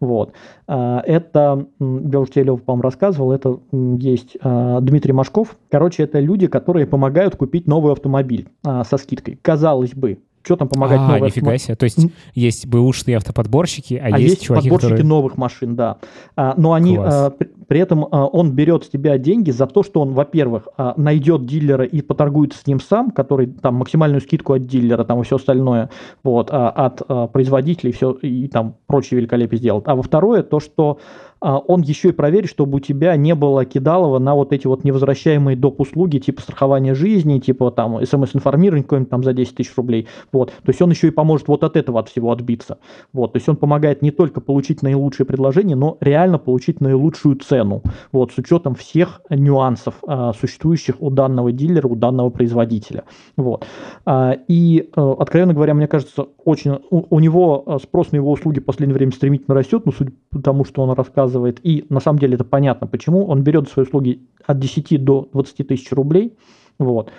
[0.00, 0.32] Вот.
[0.66, 5.56] А, это, я уже тебе, Лев, по-моему, рассказывал, это есть а, Дмитрий Машков.
[5.70, 9.38] Короче, это люди, которые помогают купить новый автомобиль а, со скидкой.
[9.42, 11.76] Казалось бы, что там помогать а, новой нифига себе.
[11.76, 15.08] То есть есть бэушные автоподборщики, а, а есть, есть чуваки, подборщики которые...
[15.08, 15.98] новых машин, да.
[16.36, 19.82] А, но они, а, при, при этом а, он берет с тебя деньги за то,
[19.82, 24.54] что он, во-первых, а, найдет дилера и поторгуется с ним сам, который там максимальную скидку
[24.54, 25.90] от дилера, там и все остальное,
[26.22, 29.88] вот, а, от а, производителей все и там прочие великолепие сделает.
[29.88, 30.98] А во-второе, то, что
[31.40, 35.56] он еще и проверит, чтобы у тебя не было кидалова на вот эти вот невозвращаемые
[35.56, 35.80] доп.
[35.80, 40.06] услуги, типа страхования жизни, типа там смс-информирование какое-нибудь там за 10 тысяч рублей.
[40.32, 40.48] Вот.
[40.50, 42.78] То есть он еще и поможет вот от этого от всего отбиться.
[43.12, 43.32] Вот.
[43.32, 47.82] То есть он помогает не только получить наилучшее предложение, но реально получить наилучшую цену.
[48.12, 48.32] Вот.
[48.32, 53.04] С учетом всех нюансов, а, существующих у данного дилера, у данного производителя.
[53.36, 53.66] Вот.
[54.04, 58.60] А, и, а, откровенно говоря, мне кажется, очень у, него а, спрос на его услуги
[58.60, 62.00] в последнее время стремительно растет, но судя по тому, что он рассказывает, заказывает, и на
[62.00, 66.36] самом деле это понятно, почему, он берет свои услуги от 10 до 20 тысяч рублей,
[66.78, 67.10] вот,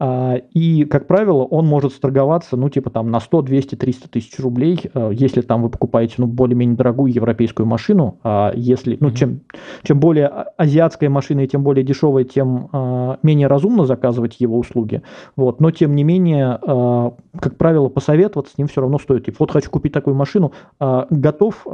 [0.00, 4.80] и, как правило, он может сторговаться, ну, типа там на 100, 200, 300 тысяч рублей,
[4.94, 9.40] а, если там вы покупаете, ну, более-менее дорогую европейскую машину, а если, ну, чем,
[9.82, 15.02] чем более азиатская машина и тем более дешевая, тем а, менее разумно заказывать его услуги,
[15.34, 19.28] вот, но, тем не менее, как правило, посоветоваться с ним все равно стоит.
[19.28, 21.66] И вот хочу купить такую машину, готов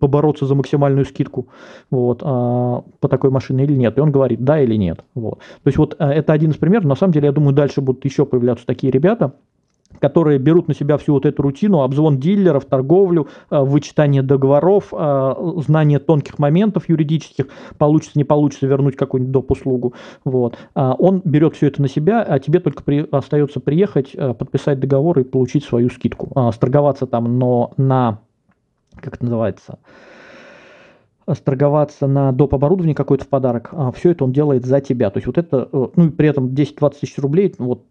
[0.00, 1.48] побороться за максимальную скидку
[1.90, 3.96] вот, по такой машине или нет.
[3.98, 5.04] И он говорит, да или нет.
[5.14, 5.38] Вот.
[5.38, 8.26] То есть вот это один из примеров, на самом деле, я думаю, дальше будут еще
[8.26, 9.34] появляться такие ребята,
[10.00, 15.34] которые берут на себя всю вот эту рутину, обзвон дилеров, торговлю, э, вычитание договоров, э,
[15.66, 17.46] знание тонких моментов юридических,
[17.78, 19.50] получится, не получится вернуть какую-нибудь доп.
[19.50, 19.94] услугу.
[20.24, 20.56] Вот.
[20.74, 24.80] А он берет все это на себя, а тебе только при, остается приехать, э, подписать
[24.80, 26.32] договор и получить свою скидку.
[26.34, 28.18] А, сторговаться там, но на,
[28.96, 29.78] как это называется,
[31.32, 32.54] сторговаться на доп.
[32.54, 35.10] оборудование какое-то в подарок, а все это он делает за тебя.
[35.10, 37.84] То есть вот это, э, ну и при этом 10-20 тысяч рублей, вот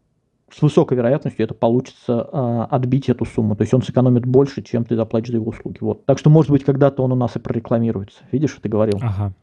[0.51, 3.55] с высокой вероятностью это получится а, отбить эту сумму.
[3.55, 5.77] То есть он сэкономит больше, чем ты заплатишь за его услуги.
[5.81, 6.05] Вот.
[6.05, 8.19] Так что, может быть, когда-то он у нас и прорекламируется.
[8.31, 8.99] Видишь, ты говорил?
[9.01, 9.33] Ага.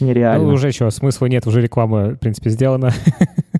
[0.00, 0.46] Нереально.
[0.46, 2.90] Ну, уже что, смысла нет, уже реклама, в принципе, сделана.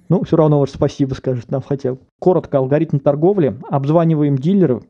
[0.09, 1.99] Ну, все равно вот спасибо скажет нам хотя бы.
[2.19, 3.59] Коротко, алгоритм торговли.
[3.69, 4.85] Обзваниваем дилеров,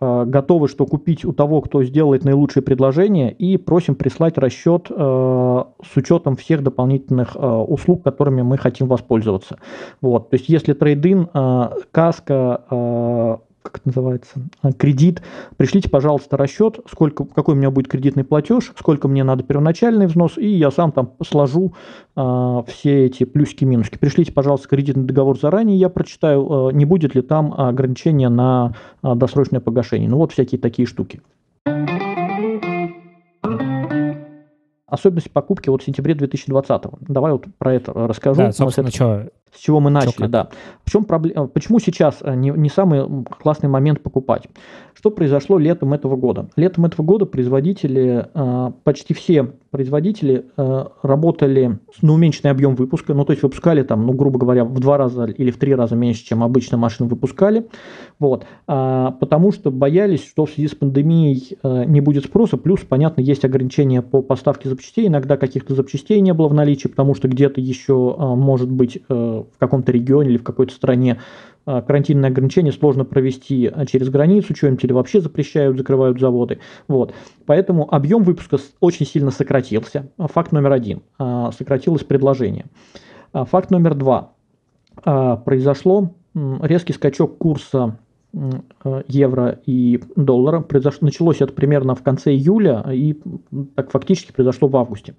[0.00, 5.96] готовы что купить у того, кто сделает наилучшее предложение, и просим прислать расчет э, с
[5.96, 9.58] учетом всех дополнительных э, услуг, которыми мы хотим воспользоваться.
[10.00, 10.30] Вот.
[10.30, 11.28] То есть если трейдин,
[11.92, 15.22] каска, как это называется, а, кредит,
[15.56, 20.38] пришлите, пожалуйста, расчет, сколько, какой у меня будет кредитный платеж, сколько мне надо первоначальный взнос,
[20.38, 21.74] и я сам там сложу
[22.16, 23.98] а, все эти плюсики-минуски.
[23.98, 29.14] Пришлите, пожалуйста, кредитный договор заранее, я прочитаю, а, не будет ли там ограничения на а,
[29.14, 30.08] досрочное погашение.
[30.08, 31.20] Ну вот всякие такие штуки.
[34.90, 36.82] Особенности покупки вот в сентябре 2020.
[37.02, 38.40] Давай вот про это расскажу.
[38.40, 38.96] Да, собственно, это...
[38.96, 40.48] что, с чего мы начали, да.
[40.84, 41.46] В чем проблема?
[41.46, 44.48] Почему сейчас э, не, не самый классный момент покупать?
[44.94, 46.50] Что произошло летом этого года?
[46.56, 53.24] Летом этого года производители, э, почти все производители э, работали на уменьшенный объем выпуска, ну
[53.24, 56.24] то есть выпускали там, ну грубо говоря, в два раза или в три раза меньше,
[56.24, 57.68] чем обычно машин выпускали,
[58.18, 63.20] вот, а, потому что боялись, что в связи с пандемией не будет спроса, плюс, понятно,
[63.20, 67.60] есть ограничения по поставке запчастей, иногда каких-то запчастей не было в наличии, потому что где-то
[67.60, 69.00] еще может быть
[69.54, 71.18] в каком-то регионе или в какой-то стране
[71.66, 76.58] а, карантинные ограничения сложно провести а, через границу, что-нибудь или вообще запрещают, закрывают заводы.
[76.88, 77.14] Вот.
[77.46, 80.10] Поэтому объем выпуска очень сильно сократился.
[80.18, 81.02] Факт номер один.
[81.18, 82.66] А, сократилось предложение.
[83.32, 84.32] Факт номер два.
[85.04, 87.96] Произошло резкий скачок курса
[89.08, 90.60] евро и доллара.
[90.60, 93.20] Произошло, началось это примерно в конце июля и
[93.74, 95.14] так фактически произошло в августе.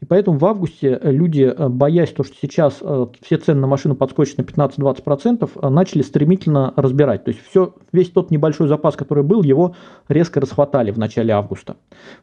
[0.00, 3.96] И поэтому в августе люди, э, боясь то, что сейчас э, все цены на машину
[3.96, 7.24] подскочат на 15-20%, начали стремительно разбирать.
[7.24, 9.74] То есть все, весь тот небольшой запас, который был, его
[10.08, 11.76] резко расхватали в начале августа.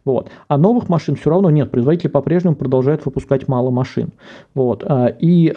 [0.05, 0.29] Вот.
[0.47, 1.69] А новых машин все равно нет.
[1.71, 4.11] Производители по-прежнему продолжают выпускать мало машин.
[4.53, 4.85] Вот.
[5.19, 5.53] И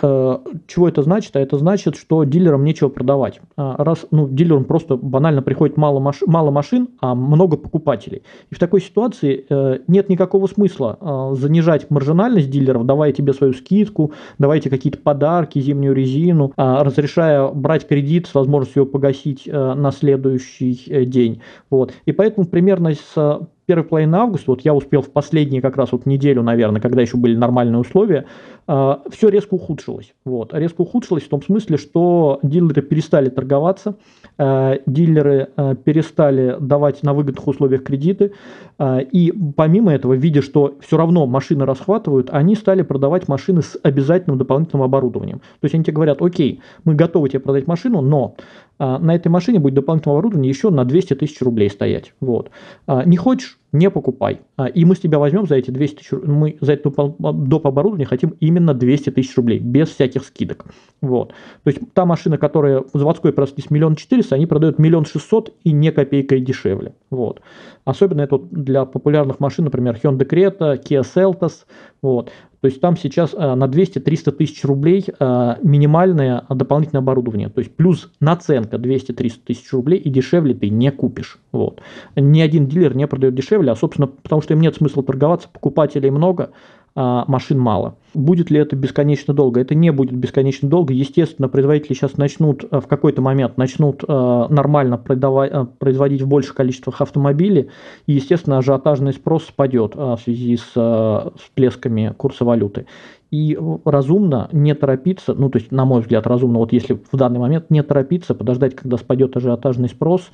[0.67, 1.37] чего это значит?
[1.37, 3.41] А это значит, что дилерам нечего продавать.
[3.57, 6.23] Раз ну, дилерам просто банально приходит мало, маш...
[6.25, 8.23] мало машин, а много покупателей.
[8.49, 13.53] И в такой ситуации э, нет никакого смысла э, занижать маржинальность дилеров, давая тебе свою
[13.53, 19.75] скидку, давайте какие-то подарки, зимнюю резину, э, разрешая брать кредит с возможностью его погасить э,
[19.75, 21.43] на следующий э, день.
[21.69, 21.93] Вот.
[22.07, 26.07] И поэтому примерно с первой половины августа, вот я успел в последние как раз вот
[26.07, 28.27] неделю, наверное, когда еще были нормальные условия,
[28.67, 30.15] все резко ухудшилось.
[30.25, 30.55] Вот.
[30.55, 33.97] Резко ухудшилось в том смысле, что дилеры перестали торговаться,
[34.39, 38.33] э, дилеры э, перестали давать на выгодных условиях кредиты,
[38.81, 44.39] и помимо этого, видя, что все равно машины расхватывают, они стали продавать машины с обязательным
[44.39, 45.39] дополнительным оборудованием.
[45.39, 48.35] То есть они тебе говорят, окей, мы готовы тебе продать машину, но
[48.79, 52.15] на этой машине будет дополнительное оборудование еще на 200 тысяч рублей стоять.
[52.21, 52.51] Вот.
[52.89, 54.41] Не хочешь, не покупай.
[54.57, 57.67] А, и мы с тебя возьмем за эти 200 тысяч, мы за это доп.
[57.67, 60.67] оборудование хотим именно 200 тысяч рублей, без всяких скидок.
[61.01, 61.31] Вот.
[61.65, 65.91] То есть та машина, которая заводской прослись миллион четыреста, они продают миллион шестьсот и не
[65.91, 66.95] копейкой дешевле.
[67.11, 67.41] Вот.
[67.85, 71.65] Особенно это вот для популярных машин, например, Hyundai Creta, Kia Seltos.
[72.03, 72.31] Вот.
[72.63, 77.49] То есть там сейчас э, на 200-300 тысяч рублей э, минимальное дополнительное оборудование.
[77.49, 81.39] То есть плюс наценка 200-300 тысяч рублей и дешевле ты не купишь.
[81.51, 81.83] Вот.
[82.15, 86.11] Ни один дилер не продает дешевле, а собственно потому что им нет смысла торговаться, покупателей
[86.11, 86.53] много,
[86.95, 87.97] машин мало.
[88.15, 89.61] Будет ли это бесконечно долго?
[89.61, 90.93] Это не будет бесконечно долго.
[90.93, 96.29] Естественно, производители сейчас начнут э, в какой-то момент начнут э, нормально продавать, э, производить в
[96.29, 97.71] больших количествах автомобилей,
[98.07, 102.87] и, естественно, ажиотажный спрос спадет в связи с всплесками курса валюты.
[103.31, 107.41] И разумно не торопиться, ну, то есть, на мой взгляд, разумно, вот если в данный
[107.41, 110.31] момент не торопиться, подождать, когда спадет ажиотажный спрос,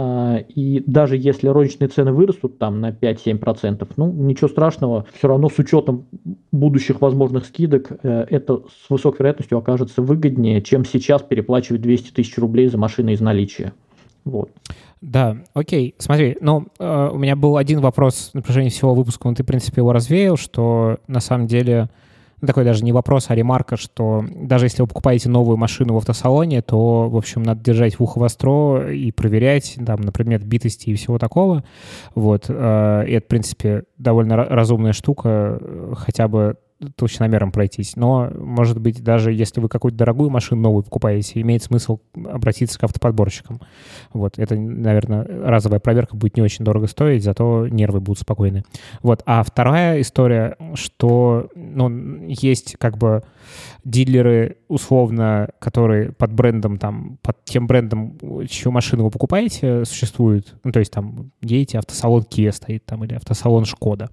[0.00, 5.58] и даже если розничные цены вырастут там на 5-7%, ну, ничего страшного, все равно с
[5.58, 6.06] учетом
[6.52, 12.38] будущих возможных скидок, э, это с высокой вероятностью окажется выгоднее, чем сейчас переплачивать 200 тысяч
[12.38, 13.72] рублей за машины из наличия.
[14.24, 14.50] Вот.
[15.00, 15.94] Да, окей.
[15.98, 19.46] Смотри, ну, э, у меня был один вопрос на протяжении всего выпуска, но ты, в
[19.46, 21.88] принципе, его развеял, что на самом деле
[22.40, 25.96] ну, такой даже не вопрос, а ремарка, что даже если вы покупаете новую машину в
[25.96, 30.90] автосалоне, то, в общем, надо держать в ухо востро и проверять, там, на предмет битости
[30.90, 31.64] и всего такого.
[32.14, 32.46] Вот.
[32.48, 36.56] Э, и это, в принципе, довольно разумная штука, э, хотя бы
[36.96, 37.96] толщиномером пройтись.
[37.96, 42.84] Но, может быть, даже если вы какую-то дорогую машину новую покупаете, имеет смысл обратиться к
[42.84, 43.60] автоподборщикам.
[44.12, 48.64] Вот, это, наверное, разовая проверка будет не очень дорого стоить, зато нервы будут спокойны.
[49.02, 53.22] Вот, а вторая история, что, ну, есть как бы
[53.84, 58.18] дилеры, условно, которые под брендом, там, под тем брендом,
[58.48, 60.54] чью машину вы покупаете, существуют.
[60.62, 64.10] Ну, то есть там едете, автосалон Kia стоит там, или автосалон Шкода.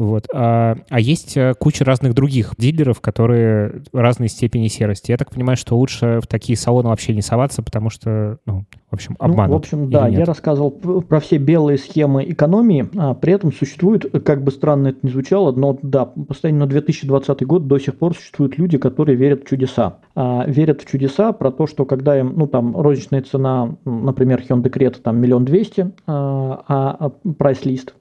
[0.00, 0.28] Вот.
[0.32, 5.10] А, а есть э, куча разных других дилеров, которые разной степени серости.
[5.10, 8.94] Я так понимаю, что лучше в такие салоны вообще не соваться, потому что, ну, в
[8.94, 9.48] общем, обманут.
[9.48, 14.10] Ну, в общем, да, я рассказывал про все белые схемы экономии, а при этом существует,
[14.24, 18.14] как бы странно это ни звучало, но да, постоянно на 2020 год до сих пор
[18.14, 19.98] существуют люди, которые верят в чудеса.
[20.14, 24.70] А, верят в чудеса про то, что когда им, ну там, розничная цена, например, Hyundai
[24.70, 27.94] Creta там миллион двести, а, а прайс-лист,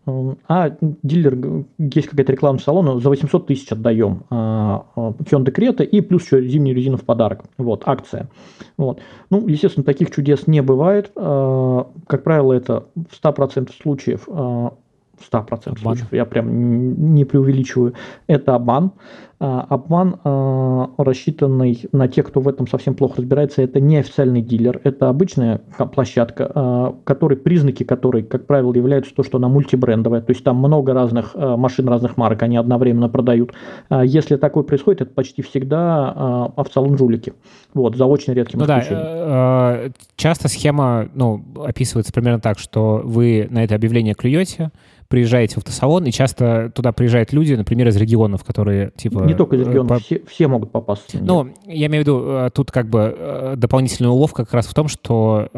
[0.47, 0.71] а
[1.03, 6.45] дилер, есть какая-то реклама салона, за 800 тысяч отдаем а, Hyundai Creta и плюс еще
[6.47, 7.43] зимнюю резину в подарок.
[7.57, 8.29] Вот, акция.
[8.77, 9.01] Вот.
[9.29, 11.11] Ну, естественно, таких чудес не бывает.
[11.13, 14.73] Как правило, это в 100% случаев 100%
[15.21, 15.75] обман.
[15.75, 17.93] случаев, я прям не преувеличиваю,
[18.27, 18.91] это обман.
[19.41, 24.41] А, обман, а, рассчитанный на тех, кто в этом совсем плохо разбирается, это не официальный
[24.41, 25.61] дилер, это обычная
[25.93, 30.57] площадка, а, который, признаки которой, как правило, являются то, что она мультибрендовая, то есть там
[30.57, 33.53] много разных машин разных марок, они одновременно продают.
[33.89, 37.33] Если такое происходит, это почти всегда автосалон жулики.
[37.73, 39.05] Вот, за очень редким ну исключением.
[39.05, 44.71] Да, э, часто схема ну, описывается примерно так, что вы на это объявление клюете,
[45.07, 49.25] приезжаете в автосалон, и часто туда приезжают люди, например, из регионов, которые, типа...
[49.29, 49.99] Не только из э, регионов, по...
[49.99, 51.13] все, все могут попасть.
[51.13, 54.73] Ну, я имею в виду, э, тут как бы э, дополнительная уловка как раз в
[54.73, 55.49] том, что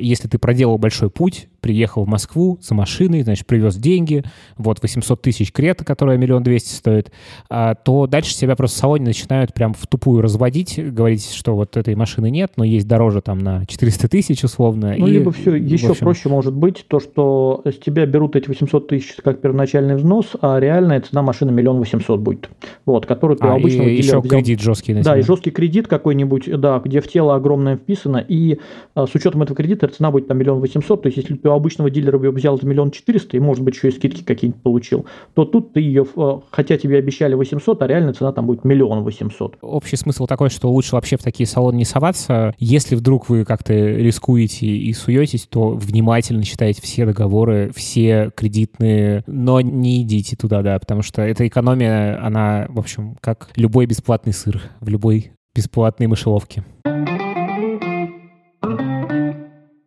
[0.00, 4.22] если ты проделал большой путь, приехал в Москву за машиной, значит, привез деньги,
[4.58, 7.10] вот 800 тысяч крета, которая миллион двести стоит,
[7.48, 11.78] а, то дальше себя просто в салоне начинают прям в тупую разводить, говорить, что вот
[11.78, 14.94] этой машины нет, но есть дороже там на 400 тысяч условно.
[14.98, 16.04] Ну, и, либо все, еще общем...
[16.04, 20.60] проще может быть то, что с тебя берут эти 800 тысяч как первоначальный взнос, а
[20.60, 22.50] реальная цена машины миллион восемьсот будет.
[22.84, 24.22] Вот, который ты а, обычно и еще взял...
[24.22, 28.58] кредит жесткий на Да, и жесткий кредит какой-нибудь, да, где в тело огромное вписано, и
[28.94, 31.90] а, с учетом этого кредита цена будет там миллион восемьсот, то есть если ты обычного
[31.90, 35.44] дилера бы взял за миллион четыреста и, может быть, еще и скидки какие-нибудь получил, то
[35.44, 36.06] тут ты ее,
[36.50, 39.56] хотя тебе обещали 800, а реальная цена там будет миллион восемьсот.
[39.60, 42.54] Общий смысл такой, что лучше вообще в такие салоны не соваться.
[42.58, 49.60] Если вдруг вы как-то рискуете и суетесь, то внимательно читайте все договоры, все кредитные, но
[49.60, 54.60] не идите туда, да, потому что эта экономия, она, в общем, как любой бесплатный сыр
[54.80, 56.64] в любой бесплатной мышеловке.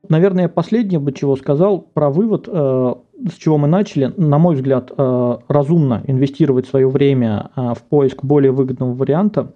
[0.10, 2.96] Наверное, последнее бы чего сказал про вывод, э,
[3.30, 4.14] с чего мы начали.
[4.18, 9.54] На мой взгляд, э, разумно инвестировать свое время э, в поиск более выгодного варианта.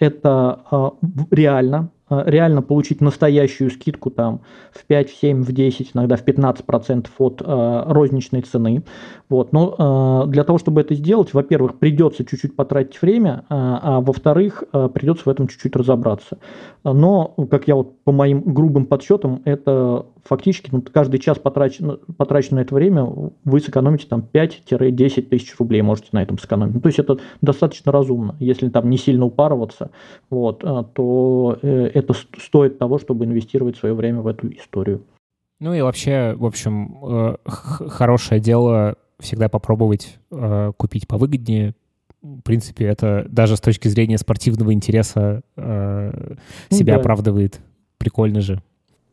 [0.00, 0.92] Это
[1.30, 1.90] реально,
[2.26, 4.40] реально получить настоящую скидку там
[4.72, 8.82] в 5, в 7, в 10, иногда в 15% от э, розничной цены.
[9.28, 9.52] Вот.
[9.52, 14.64] Но э, для того, чтобы это сделать, во-первых, придется чуть-чуть потратить время, э, а во-вторых,
[14.72, 16.38] э, придется в этом чуть-чуть разобраться.
[16.84, 22.56] Но, как я вот по моим грубым подсчетам, это фактически ну, каждый час потрачен, потрачен
[22.56, 26.74] на это время, вы сэкономите там 5-10 тысяч рублей можете на этом сэкономить.
[26.74, 28.36] Ну, то есть это достаточно разумно.
[28.38, 29.90] Если там не сильно упарываться,
[30.30, 35.02] вот, э, то э, это стоит того, чтобы инвестировать свое время в эту историю.
[35.60, 40.18] Ну и вообще, в общем, э, хорошее дело всегда попробовать
[40.76, 41.74] купить повыгоднее,
[42.22, 46.34] в принципе, это даже с точки зрения спортивного интереса э,
[46.70, 47.00] ну себя да.
[47.00, 47.60] оправдывает.
[47.98, 48.62] Прикольно же.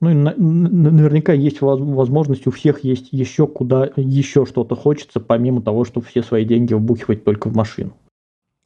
[0.02, 5.62] Ну и на, наверняка есть возможность, у всех есть еще куда еще что-то хочется, помимо
[5.62, 7.92] того, чтобы все свои деньги вбухивать только в машину.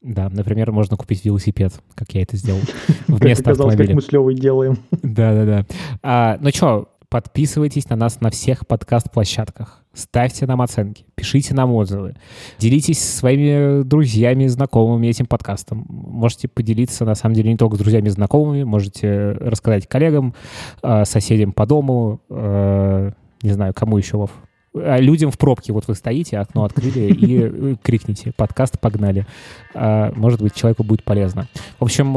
[0.03, 2.59] Да, например, можно купить велосипед, как я это сделал,
[3.07, 3.87] вместо автомобиля.
[3.87, 4.77] как мы с Левой делаем.
[5.01, 5.65] Да-да-да.
[6.03, 9.83] А, ну что, подписывайтесь на нас на всех подкаст-площадках.
[9.93, 12.15] Ставьте нам оценки, пишите нам отзывы,
[12.57, 15.85] делитесь со своими друзьями, знакомыми этим подкастом.
[15.87, 20.33] Можете поделиться, на самом деле, не только с друзьями и знакомыми, можете рассказать коллегам,
[20.81, 23.11] э, соседям по дому, э,
[23.43, 24.31] не знаю, кому еще, Вов.
[24.75, 29.25] А людям в пробке, вот вы стоите, окно открыли и э, крикните «Подкаст, погнали!».
[29.73, 31.47] Может быть, человеку будет полезно.
[31.79, 32.13] В общем,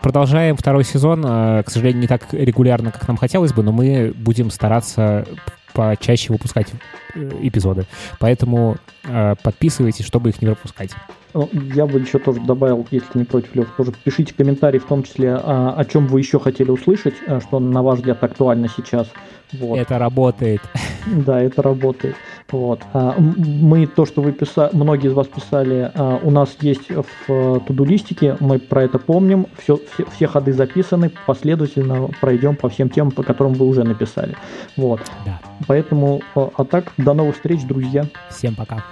[0.00, 1.22] продолжаем второй сезон.
[1.22, 5.24] К сожалению, не так регулярно, как нам хотелось бы, но мы будем стараться
[5.76, 6.68] почаще выпускать
[7.14, 7.86] э, эпизоды.
[8.18, 10.92] Поэтому э, подписывайтесь, чтобы их не пропускать.
[11.36, 15.02] Ну, я бы еще тоже добавил, если не против, Лев, тоже пишите комментарии, в том
[15.02, 19.06] числе, о, о чем вы еще хотели услышать, э, что на ваш взгляд актуально сейчас.
[19.52, 19.78] Вот.
[19.78, 20.62] Это работает.
[21.06, 22.16] Да, это работает.
[22.50, 22.80] Вот.
[22.94, 26.88] А, мы то, что вы писали, многие из вас писали, а, у нас есть
[27.28, 32.88] в тудулистике, мы про это помним, все, все, все ходы записаны, последовательно пройдем по всем
[32.88, 34.36] темам, по которым вы уже написали.
[34.76, 35.00] Вот.
[35.26, 35.38] Да.
[35.66, 38.06] Поэтому, а, а так, до новых встреч, друзья.
[38.30, 38.82] Всем пока.